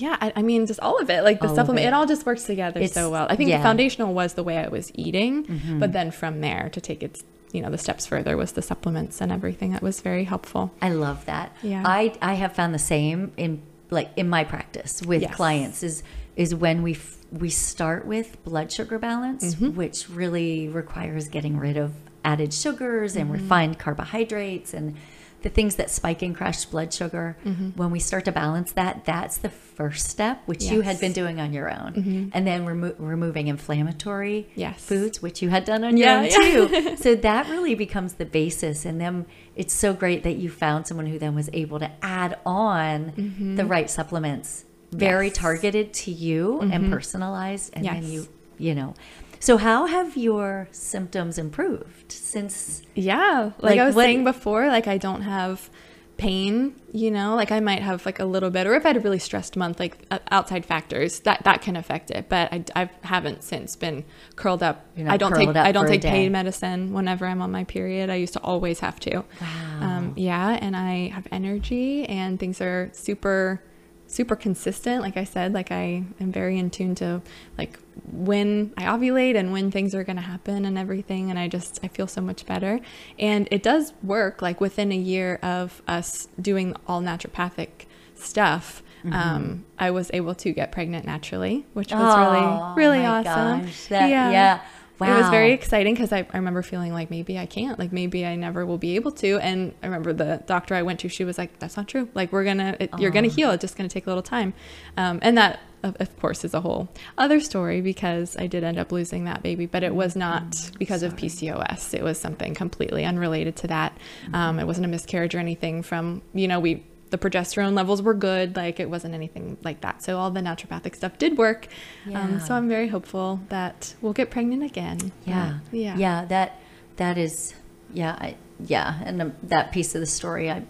[0.00, 1.88] Yeah, I, I mean, just all of it, like the All supplement, it.
[1.88, 1.92] it.
[1.94, 3.26] all just works together It's- so well.
[3.28, 3.58] I think yeah.
[3.58, 7.22] the foundational was the way I was eating, but then from there to take it,
[7.52, 10.72] you know, the steps further was the supplements and everything that was very helpful.
[10.80, 11.54] I love that.
[11.62, 11.82] Yeah.
[11.84, 15.34] I I have found the same in like in my practice with Yes.
[15.34, 16.02] clients is
[16.36, 19.76] is when we f- we start with blood sugar balance, Mm-hmm.
[19.76, 21.92] which really requires getting rid of
[22.24, 23.42] added sugars and Mm-hmm.
[23.42, 24.94] refined carbohydrates and
[25.42, 27.36] the things that spike and crash blood sugar.
[27.76, 30.88] When we start to balance that, that's the first step, which you had Mm-hmm.
[30.90, 30.94] Yes.
[30.96, 31.00] Mm-hmm.
[31.00, 34.80] been doing on your own, and then remo- removing inflammatory Yes.
[34.84, 36.58] foods, which you had done on Yeah, your yeah.
[36.60, 36.96] own too.
[37.02, 39.26] so that really becomes the basis, and then
[39.56, 43.64] it's so great that you found someone who then was able to add on the
[43.64, 45.36] right supplements, very Yes.
[45.36, 48.26] targeted to you and personalized, and then you,
[48.58, 48.94] you know.
[49.42, 52.82] So how have your symptoms improved since?
[52.94, 55.70] Yeah, like, Like, I was what- saying before, like I don't have
[56.18, 58.98] pain, you know, like I might have like a little bit, or if I had
[58.98, 59.96] a really stressed month, like
[60.30, 62.28] outside factors that that can affect it.
[62.28, 64.04] But I, I haven't since been
[64.36, 64.84] curled up.
[65.08, 68.10] I don't take I don't take pain medicine whenever I'm on my period.
[68.10, 69.24] I used to always have to.
[69.40, 69.80] Wow.
[69.80, 73.62] Um, yeah, and I have energy, and things are super
[74.10, 77.22] super consistent like i said like i am very in tune to
[77.56, 77.78] like
[78.10, 81.78] when i ovulate and when things are going to happen and everything and i just
[81.84, 82.80] i feel so much better.
[83.20, 87.68] And it does work like within a year of us doing all naturopathic
[88.16, 93.60] stuff um, i was able to get pregnant naturally which was Oh, really really awesome.
[93.66, 94.60] gosh, that- yeah.
[95.08, 98.26] It was very exciting because I, I remember feeling like maybe I can't, like maybe
[98.26, 99.38] I never will be able to.
[99.38, 102.08] And I remember the doctor I went to, she was like, "That's not true.
[102.14, 103.50] Like we're gonna, it, you're gonna heal.
[103.50, 104.52] It's just gonna take a little time."
[104.96, 108.78] Um, and that, of, of course, is a whole other story because I did end
[108.78, 111.94] up losing that baby, but it was not because of PCOS.
[111.94, 113.96] It was something completely unrelated to that.
[114.34, 115.82] Um, it wasn't a miscarriage or anything.
[115.82, 118.56] From you know we the progesterone levels were good.
[118.56, 120.02] Like it wasn't anything like that.
[120.02, 121.66] So all the naturopathic stuff did work.
[122.14, 125.12] Um, so I'm very hopeful that we'll get pregnant again.
[125.26, 125.58] Yeah.
[125.72, 125.96] Yeah.
[125.96, 126.24] Yeah.
[126.26, 126.58] That
[126.96, 127.54] that is.
[127.92, 128.16] Yeah.
[128.18, 129.00] I, yeah.
[129.04, 130.62] And um, that piece of the story, I,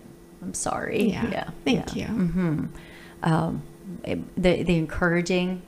[0.42, 1.10] I'm sorry.
[1.10, 1.28] Yeah.
[1.30, 1.50] Yeah.
[1.64, 2.10] Thank yeah.
[2.12, 2.68] you.
[3.22, 3.62] um,
[4.04, 5.62] it- the the encouraging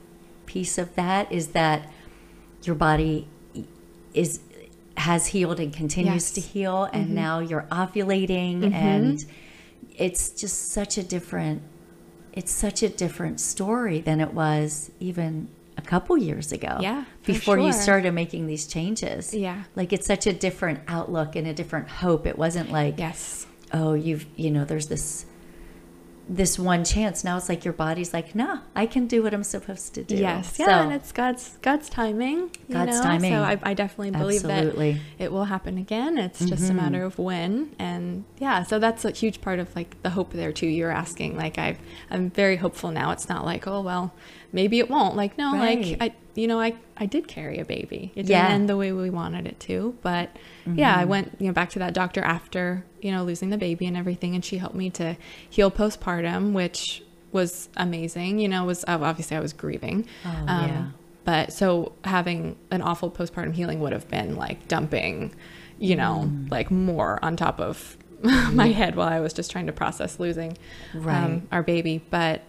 [0.47, 1.91] piece of that is that
[2.63, 3.27] your body
[4.15, 4.41] is
[4.97, 6.31] has healed and continues Yes.
[6.33, 9.19] to heal, and now you're ovulating, and
[10.03, 11.63] it's just such a different
[12.33, 16.79] it's such a different story than it was even a couple years ago.
[16.81, 19.33] Yeah, for before you started making these changes.
[19.35, 19.65] Yeah.
[19.77, 22.27] like it's such a different outlook and a different hope.
[22.27, 23.47] It wasn't like Yes.
[23.73, 25.27] oh you've you know there's this
[26.29, 29.43] this one chance now it's like your body's like no i can do what i'm
[29.43, 30.57] supposed to do Yes.
[30.59, 30.67] Yeah.
[30.67, 32.51] So, and it's God's God's timing.
[32.69, 33.03] You God's know?
[33.03, 33.33] timing.
[33.33, 34.93] So I, I definitely believe Absolutely.
[34.93, 36.19] that it will happen again.
[36.19, 36.77] It's just a mm-hmm.
[36.77, 37.75] matter of when.
[37.79, 40.67] And yeah, so that's a huge part of like the hope there too.
[40.67, 41.37] You're asking.
[41.37, 41.79] Like I've
[42.11, 43.11] I'm very hopeful now.
[43.11, 44.15] It's not like, oh well,
[44.53, 45.17] maybe it won't.
[45.17, 45.85] Like, no, Right.
[45.85, 48.13] like I you know, I I did carry a baby.
[48.15, 48.49] It didn't Yeah.
[48.49, 49.95] end the way we wanted it to.
[50.03, 50.31] But
[50.67, 53.85] yeah, I went, you know, back to that doctor after, you know, losing the baby
[53.87, 55.17] and everything and she helped me to
[55.51, 58.39] heal postpartum, which was amazing.
[58.39, 60.07] You know, was obviously I was grieving.
[60.25, 60.85] Oh, Um, yeah.
[61.25, 65.35] But so having an awful postpartum healing would have been like dumping,
[65.79, 66.51] you know, Mm.
[66.51, 67.97] like more on top of
[68.53, 70.57] my head while I was just trying to process losing
[70.95, 71.23] Right.
[71.25, 72.01] um, our baby.
[72.11, 72.41] But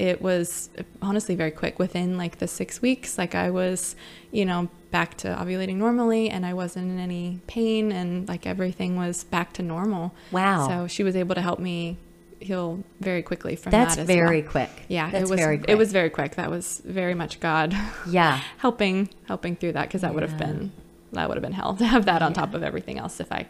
[0.00, 0.70] it was
[1.02, 1.78] honestly very quick.
[1.78, 3.94] Within like the six weeks, like I was,
[4.32, 8.96] you know, back to ovulating normally and I wasn't in any pain and like everything
[8.96, 10.14] was back to normal.
[10.32, 10.66] Wow.
[10.68, 11.98] So she was able to help me
[12.40, 14.50] heal very quickly from That's that as very well.
[14.50, 14.70] quick.
[14.88, 15.68] Yeah, That's it was very quick.
[15.70, 16.36] it was very quick.
[16.36, 17.76] That was very much God
[18.08, 18.40] Yeah.
[18.58, 20.72] helping helping through that because that would have been
[21.12, 23.46] that would have been hell to have that on top of everything else if I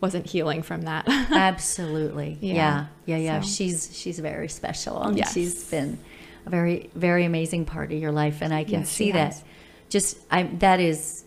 [0.00, 1.04] wasn't healing from that.
[1.30, 2.38] Absolutely.
[2.40, 2.54] Yeah.
[2.54, 2.86] Yeah.
[3.06, 3.16] Yeah.
[3.16, 3.40] Yeah.
[3.40, 5.02] So- She's she's very special.
[5.02, 5.32] And Yes.
[5.32, 5.98] She's been
[6.46, 9.42] a very very amazing part of your life, and I can Yes, see that.
[9.88, 11.24] Just I that is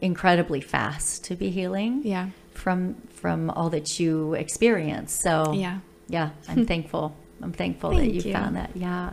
[0.00, 2.02] incredibly fast to be healing.
[2.04, 2.28] yeah.
[2.54, 5.12] From from all that you experience.
[5.12, 5.78] So Yeah.
[6.08, 7.14] yeah, I'm thankful.
[7.42, 8.32] I'm thankful that you, you.
[8.32, 8.70] found that.
[8.74, 9.12] Yeah.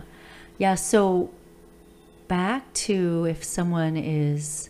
[0.57, 0.75] Yeah.
[0.75, 1.29] So
[2.27, 4.69] back to if someone is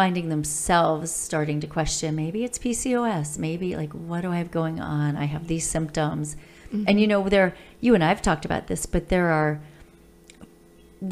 [0.00, 4.80] finding themselves starting to question maybe it's PCOS, maybe like what do I have going
[4.80, 5.08] on?
[5.24, 6.26] I have these symptoms.
[6.72, 6.84] Mm-hmm.
[6.88, 7.50] And you know, there
[7.84, 9.52] you and I've talked about this, but there are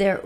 [0.00, 0.20] there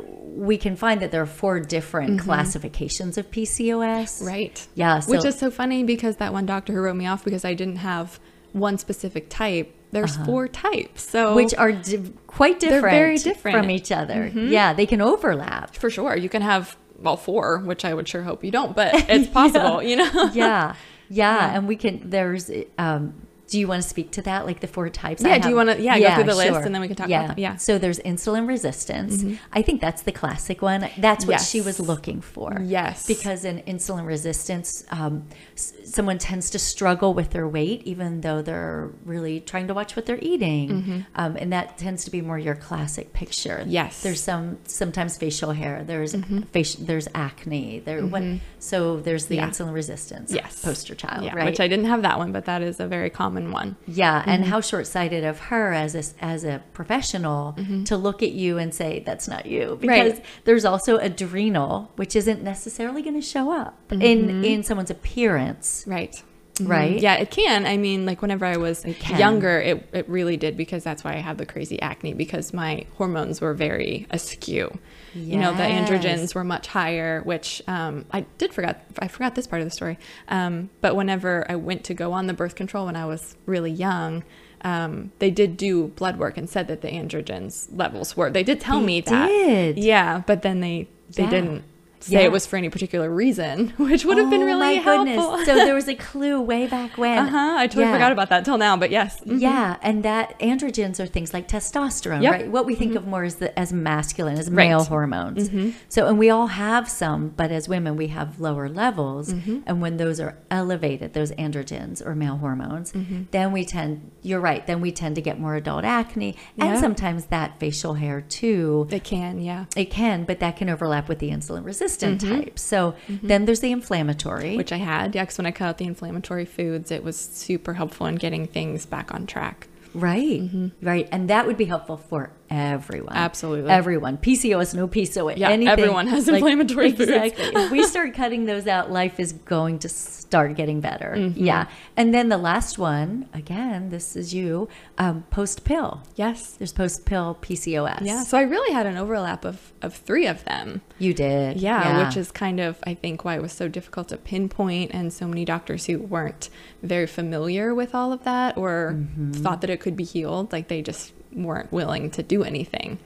[0.49, 4.11] we can find that there are four different classifications of PCOS.
[4.19, 4.27] Mm-hmm.
[4.27, 4.67] Right.
[4.83, 5.01] Yeah.
[5.01, 7.55] So, Which is so funny because that one doctor who wrote me off because I
[7.55, 8.19] didn't have
[8.53, 9.75] one specific type.
[9.91, 11.03] There's four types.
[11.15, 11.35] So Uh-huh.
[11.41, 13.55] which are di- quite They're different, very different.
[13.57, 13.65] Mm-hmm.
[13.65, 14.21] from each other.
[14.59, 15.75] Yeah, they can overlap.
[15.83, 18.95] for sure you can have well four, which I would sure hope you don't, but
[19.11, 20.31] it's possible, you know.
[20.33, 20.75] yeah,
[21.09, 22.09] yeah, and we can.
[22.09, 22.51] There's.
[22.79, 25.23] Um, do you want to speak to that, like the four types?
[25.23, 27.07] I Yeah, do you wanna- yeah, go through the list and then we can talk
[27.07, 27.35] about them.
[27.39, 27.51] Yeah.
[27.51, 27.59] Mm-hmm.
[27.59, 29.23] So there's insulin resistance.
[29.53, 30.89] I think that's the classic one.
[30.97, 32.59] That's what she was looking for.
[32.63, 33.07] Yes.
[33.07, 38.41] Because in insulin resistance, um, s- someone tends to struggle with their weight, even though
[38.41, 42.39] they're really trying to watch what they're eating, um, and that tends to be more
[42.39, 43.59] your classic picture.
[43.61, 43.71] Mm-hmm.
[43.71, 43.97] Yes.
[43.99, 44.03] Mm-hmm.
[44.09, 45.85] There's some sometimes facial hair.
[45.85, 46.17] There's
[46.53, 46.85] facial.
[46.87, 47.81] There's acne.
[47.85, 48.01] There.
[48.07, 48.23] What?
[48.61, 49.49] So there's the Yeah.
[49.51, 50.33] insulin resistance.
[50.33, 50.63] Yes.
[50.65, 51.25] Poster child.
[51.25, 51.45] Yeah, right.
[51.45, 53.77] which I didn't have that one, but that is a very common one.
[53.87, 54.51] Yeah, and Mm-hmm.
[54.53, 59.03] how short-sighted of her as a as a professional to look at you and say
[59.05, 60.19] that's not you because Mm-hmm.
[60.19, 60.25] Right.
[60.45, 64.03] there's also adrenal, which isn't necessarily going to show up Mm-hmm.
[64.03, 66.15] in in someone's appearance, Right.
[66.61, 67.01] Right?
[67.01, 67.67] Yeah, it can.
[67.67, 69.19] I mean, like whenever I was can.
[69.19, 72.87] younger, it, it really did because that's why I had the crazy acne because my
[72.97, 74.79] hormones were very askew.
[75.15, 75.27] Yes.
[75.27, 78.87] You know, the androgens were much higher, which um, I did forget.
[78.99, 79.99] I forgot this part of the story.
[80.29, 83.71] Um, but whenever I went to go on the birth control when I was really
[83.71, 84.25] young,
[84.63, 88.31] um, they did do blood work and said that the androgens levels were.
[88.31, 89.27] They did tell They me that.
[89.27, 89.79] did.
[89.79, 91.31] Yeah, but then they they Yeah.
[91.31, 91.65] didn't
[92.03, 92.21] say Yeah.
[92.27, 95.05] it was for any particular reason, which would have been Oh, really my helpful.
[95.37, 95.47] goodness.
[95.47, 97.19] so there was a clue way back when.
[97.19, 97.55] Uh huh.
[97.59, 97.93] I totally Yeah.
[97.95, 99.21] forgot about that till now, but yes.
[99.21, 99.41] Mhm.
[99.41, 102.33] Yeah, and that androgens are things like testosterone, Yep.
[102.33, 102.51] right?
[102.51, 104.69] What we think of more as the as masculine, as Right.
[104.69, 105.51] male hormones.
[105.89, 109.33] So, and we all have some, but as women, we have lower levels.
[109.67, 112.93] And when those are elevated, those androgens or male hormones,
[113.31, 114.11] then we tend.
[114.23, 114.67] You're right.
[114.67, 118.87] Then we tend to get more adult acne, and sometimes that facial hair too.
[118.91, 119.65] It can, yeah.
[119.77, 121.65] It can, but that can overlap with the insulin
[122.01, 122.45] resistant mm-hmm.
[122.45, 122.59] type.
[122.59, 123.27] So mm-hmm.
[123.27, 124.57] then there's the inflammatory.
[124.57, 127.75] Which I had, yeah, because when I cut out the inflammatory foods, it was super
[127.75, 129.69] helpful in getting things back on track.
[129.95, 130.69] Right, mm-hmm.
[130.81, 133.15] right, and that would be helpful for everyone.
[133.15, 133.71] Absolutely.
[133.71, 134.19] everyone.
[134.19, 135.37] PCOS, no PCOS.
[135.39, 135.69] Yeah, anything.
[135.69, 137.11] everyone has inflammatory foods.
[137.11, 137.63] Exactly.
[137.63, 141.15] if we start cutting those out, life is going to start getting better.
[141.17, 141.45] Mm-hmm.
[141.45, 144.69] Yeah, and then the last one, again, this is you.
[144.99, 146.03] Um, post pill.
[146.17, 146.53] Yes.
[146.53, 148.01] There's post pill PCOS.
[148.03, 148.23] Yeah.
[148.25, 150.83] So I really had an overlap of, of three of them.
[150.99, 151.57] you did.
[151.57, 155.13] Yeah, which is kind of, I think, why it was so difficult to pinpoint, and
[155.13, 156.51] so many doctors who weren't
[156.83, 159.33] very familiar with all of that or Mm-hmm.
[159.43, 162.99] thought that it could be healed, like they just weren't willing to do anything.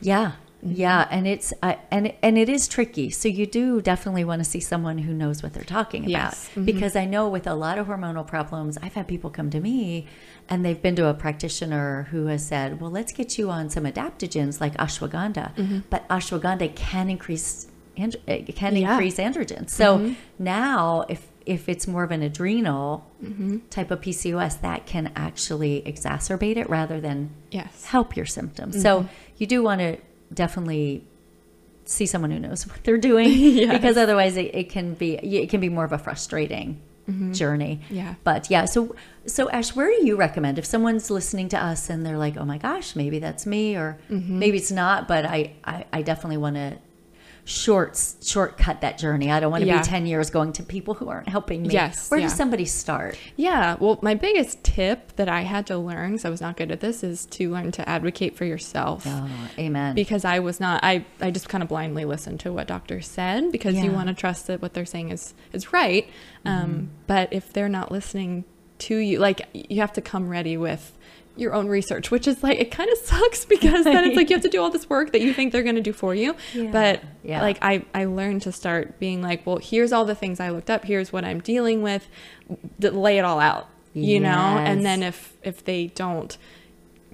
[0.00, 0.32] Yeah.
[0.64, 3.10] Yeah, and it's uh, and and it is tricky.
[3.10, 6.50] So you do definitely want to see someone who knows what they're talking about Yes.
[6.54, 6.66] Mhm.
[6.66, 10.06] because I know with a lot of hormonal problems, I've had people come to me
[10.48, 13.82] and they've been to a practitioner who has said, "Well, let's get you on some
[13.86, 15.78] adaptogens like ashwagandha." Mm-hmm.
[15.90, 17.66] But ashwagandha can increase
[17.96, 18.92] and it can Yeah.
[18.92, 19.70] increase androgens.
[19.70, 20.12] So Mm-hmm.
[20.38, 23.58] now if if it's more of an adrenal Mm-hmm.
[23.70, 27.84] type of PCOS, that can actually exacerbate it rather than Yes.
[27.84, 28.80] help your symptoms.
[28.82, 29.08] So mm-hmm.
[29.38, 29.98] you do want to
[30.34, 31.04] definitely
[31.84, 33.72] see someone who knows what they're doing Yes.
[33.72, 37.32] because otherwise it, it can be it can be more of a frustrating mm-hmm.
[37.32, 37.80] journey.
[37.90, 38.14] Yeah.
[38.24, 38.94] But yeah, so
[39.26, 42.44] so Ash, where do you recommend if someone's listening to us and they're like, "Oh
[42.44, 44.38] my gosh, maybe that's me," or mm-hmm.
[44.38, 46.78] maybe it's not, but I I, I definitely want to
[47.44, 49.30] short shortcut that journey.
[49.30, 49.78] I don't want to Yeah.
[49.80, 51.70] be 10 years going to people who aren't helping me.
[51.70, 52.26] Yes, Where yeah.
[52.26, 53.18] does somebody start?
[53.36, 56.70] Yeah, well, my biggest tip that I had to learn, because I was not good
[56.70, 59.04] at this, is to learn to advocate for yourself.
[59.06, 59.94] Oh, amen.
[59.96, 63.50] Because I was not, I, I just kind of blindly listened to what doctors said
[63.50, 66.08] because you want to trust that what they're saying is is right.
[66.44, 68.44] Um, but if they're not listening
[68.78, 70.96] to you, like you have to come ready with
[71.36, 74.36] your own research, which is like it kind of sucks because then it's like you
[74.36, 76.34] have to do all this work that you think they're going to do for you.
[76.54, 76.70] Yeah.
[76.70, 77.40] But Yeah.
[77.40, 80.68] like I I learned to start being like, well, here's all the things I looked
[80.70, 82.06] up, here's what I'm dealing with,
[82.80, 84.28] lay it all out, you know?
[84.58, 86.36] And then if if they don't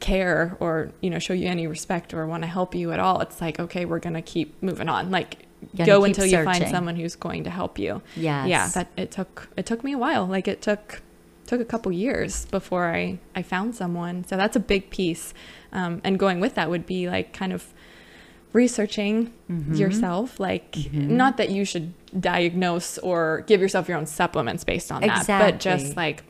[0.01, 3.21] care or, you know, show you any respect or want to help you at all,
[3.21, 5.11] it's like, okay, we're going to keep moving on.
[5.11, 5.45] Like
[5.77, 8.01] go until you find someone who's going to help you.
[8.17, 8.47] Yeah.
[8.47, 10.25] Yeah, that it took it took me a while.
[10.27, 11.03] Like it took
[11.49, 14.23] took a couple years before I I found someone.
[14.29, 15.35] So that's a big piece.
[15.73, 17.63] Um, and going with that would be like kind of
[18.53, 19.75] researching Mm-hmm.
[19.75, 20.39] yourself.
[20.39, 25.27] Like not that you should diagnose or give yourself your own supplements based on that,
[25.27, 26.23] but just like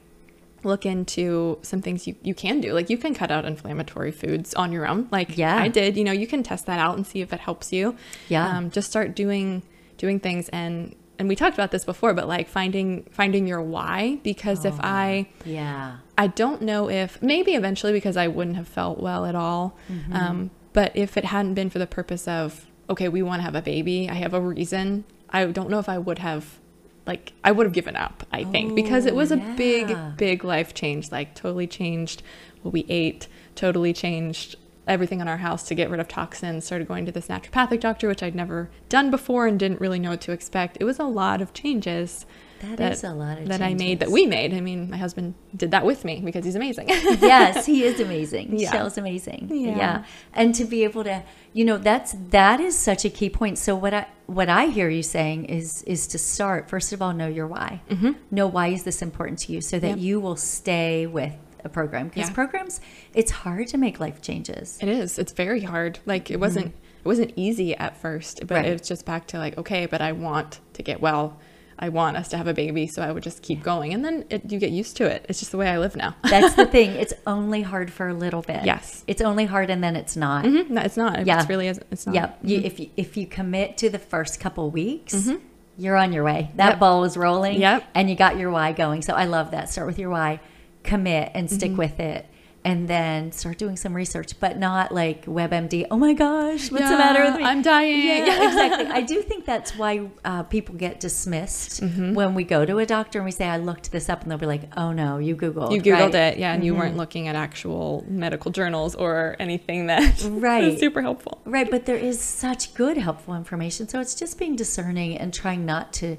[0.62, 2.72] look into some things you, you can do.
[2.72, 5.08] Like you can cut out inflammatory foods on your own.
[5.10, 5.56] Like Yeah.
[5.56, 7.96] I did, you know, you can test that out and see if it helps you.
[8.28, 8.46] Yeah.
[8.56, 9.62] Um, just start doing
[9.96, 14.18] doing things and and we talked about this before, but like finding finding your why
[14.22, 15.98] because if I Yeah.
[16.16, 19.76] I don't know if maybe eventually because I wouldn't have felt well at all.
[19.90, 20.12] Mm-hmm.
[20.14, 23.54] Um, but if it hadn't been for the purpose of okay, we want to have
[23.54, 25.04] a baby, I have a reason.
[25.30, 26.58] I don't know if I would have
[27.06, 28.24] like I would have given up.
[28.32, 31.10] I think because it was a big big life change.
[31.10, 32.22] Like totally changed
[32.62, 33.26] what we ate.
[33.54, 34.56] Totally changed
[34.88, 36.64] everything in our house to get rid of toxins.
[36.64, 40.10] Started going to this naturopathic doctor, which I'd never done before and didn't really know
[40.10, 40.78] what to expect.
[40.80, 42.26] It was a lot of changes.
[42.60, 44.52] That is a lot of that I made that we made.
[44.52, 46.88] I mean, my husband did that with me because he's amazing.
[46.88, 48.58] yes, he is amazing.
[48.58, 48.72] Yeah.
[48.72, 49.48] Shell's amazing.
[49.52, 49.76] Yeah.
[49.76, 50.04] Yeah.
[50.32, 51.22] And to be able to,
[51.52, 53.58] you know, that's that is such a key point.
[53.58, 57.12] So what I what I hear you saying is is to start first of all
[57.12, 57.80] know your why.
[57.90, 58.12] Mm-hmm.
[58.32, 59.98] Know why is this important to you so that Yep.
[59.98, 61.34] you will stay with
[61.64, 62.34] a program because Yeah.
[62.34, 62.80] programs
[63.14, 64.78] it's hard to make life changes.
[64.80, 65.18] It is.
[65.18, 65.98] It's very hard.
[66.06, 68.54] Like it wasn't it wasn't easy at first, but Mm-hmm.
[68.54, 68.66] Right.
[68.72, 71.38] it's just back to like, okay, but I want to get well.
[71.80, 74.24] I want us to have a baby, so I would just keep going, and then
[74.30, 75.24] it, you get used to it.
[75.28, 76.16] It's just the way I live now.
[76.28, 76.90] That's the thing.
[76.90, 78.64] It's only hard for a little bit.
[78.64, 79.04] Yes.
[79.06, 80.44] It's only hard and then it's not.
[80.44, 80.70] Mhm.
[80.70, 81.24] No, it's not.
[81.24, 81.38] Yeah.
[81.38, 82.16] It's really it's not.
[82.16, 82.38] Yep.
[82.42, 85.30] You, if you if you commit to the first couple weeks,
[85.76, 86.50] you're on your way.
[86.56, 86.78] That Yep.
[86.80, 87.60] ball is rolling.
[87.60, 87.84] Yep.
[87.94, 89.00] And you got your why going.
[89.02, 89.70] So I love that.
[89.70, 90.40] Start with your why,
[90.88, 92.26] commit and stick with it.
[92.64, 95.86] And then start doing some research, but not like WebMD.
[95.92, 97.44] Oh my gosh, what's the matter with me?
[97.44, 98.04] I'm dying.
[98.06, 98.86] Yeah, exactly.
[98.86, 102.14] I do think that's why uh, people get dismissed Mm-hmm.
[102.14, 104.38] when we go to a doctor and we say, "I looked this up," and they'll
[104.38, 106.12] be like, "Oh no, you googled." You googled right?
[106.12, 106.32] Mm-hmm.
[106.34, 110.64] it, yeah, and you weren't looking at actual medical journals or anything that Right.
[110.64, 111.40] is super helpful.
[111.46, 113.88] Right, but there is such good helpful information.
[113.88, 116.16] So it's just being discerning and trying not to,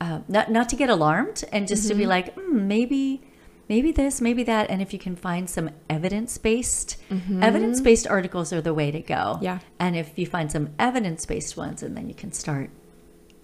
[0.00, 1.98] uh, not not to get alarmed, and just to Mm-hmm.
[2.00, 3.22] be like, hmm, maybe,
[3.68, 6.96] maybe this, maybe that, and if you can find some evidence based,
[7.40, 9.14] evidence based articles are the way to go.
[9.14, 9.44] Mm-hmm.
[9.44, 9.58] Yeah.
[9.78, 12.70] and if you find some evidence based ones, and then you can start,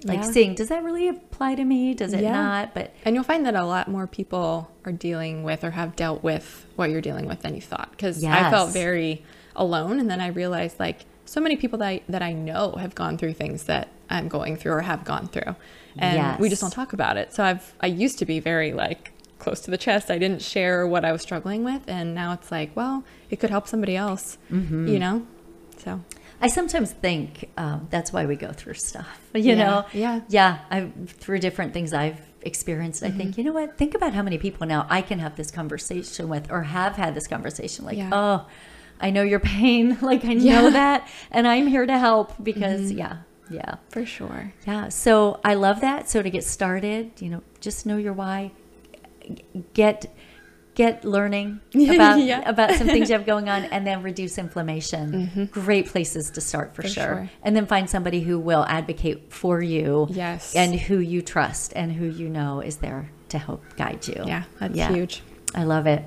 [0.04, 0.30] like Yeah.
[0.30, 1.94] seeing, does that really apply to me?
[1.94, 2.32] Does it Yeah.
[2.32, 2.74] not?
[2.74, 6.22] But And you'll find that a lot more people are dealing with or have dealt
[6.22, 7.90] with what you're dealing with than you thought.
[7.92, 12.00] Because I felt very alone, and then I realized like so many people that I,
[12.08, 15.54] that I know have gone through things that I'm going through or have gone through,
[15.98, 17.32] and we just don't talk about it.
[17.32, 19.12] So I've I used to be very like
[19.42, 20.10] close to the chest.
[20.10, 23.50] I didn't share what I was struggling with, and now it's like, well, it could
[23.50, 24.88] help somebody else, Mm-hmm.
[24.88, 25.26] you know.
[25.84, 26.00] So
[26.40, 29.18] I sometimes think um, that's why we go through stuff.
[29.34, 30.20] You Yeah, know, yeah.
[30.28, 30.58] yeah.
[30.70, 30.90] I
[31.22, 33.02] through different things I've experienced.
[33.02, 33.18] I Mm-hmm.
[33.18, 33.76] think you know what?
[33.78, 37.14] Think about how many people now I can have this conversation with, or have had
[37.14, 37.84] this conversation.
[37.84, 38.10] Like, Yeah.
[38.12, 38.46] oh,
[39.00, 39.98] I know your pain.
[40.10, 40.52] Like I Yeah.
[40.60, 42.98] know that, and I'm here to help because Mm-hmm.
[42.98, 43.16] yeah,
[43.50, 44.88] yeah, for sure, yeah.
[44.90, 46.08] So I love that.
[46.08, 48.52] So to get started, you know, just know your why.
[49.74, 50.14] Get
[50.74, 52.48] get learning about Yeah.
[52.48, 55.48] about some things you have going on and then reduce inflammation.
[55.52, 56.88] Great places to start for, Mm-hmm.
[56.88, 57.04] For sure.
[57.04, 57.30] sure.
[57.42, 60.06] And then find somebody who will advocate for you.
[60.10, 60.54] Yes.
[60.56, 64.22] And who you trust and who you know is there to help guide you.
[64.26, 64.88] yeah, that's Yeah.
[64.92, 65.22] huge.
[65.54, 66.04] I love it.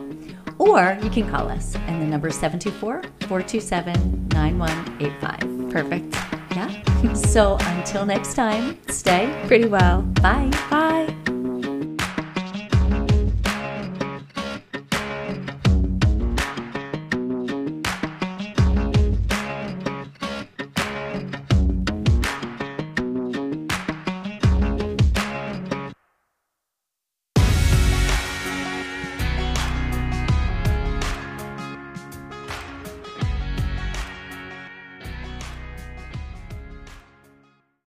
[0.58, 5.70] Or you can call us, and the number is 724 427 9185.
[5.70, 6.14] Perfect.
[6.56, 6.82] Yeah.
[7.14, 9.32] So until next time, stay.
[9.46, 10.02] Pretty well.
[10.20, 10.50] Bye.
[10.68, 11.17] Bye.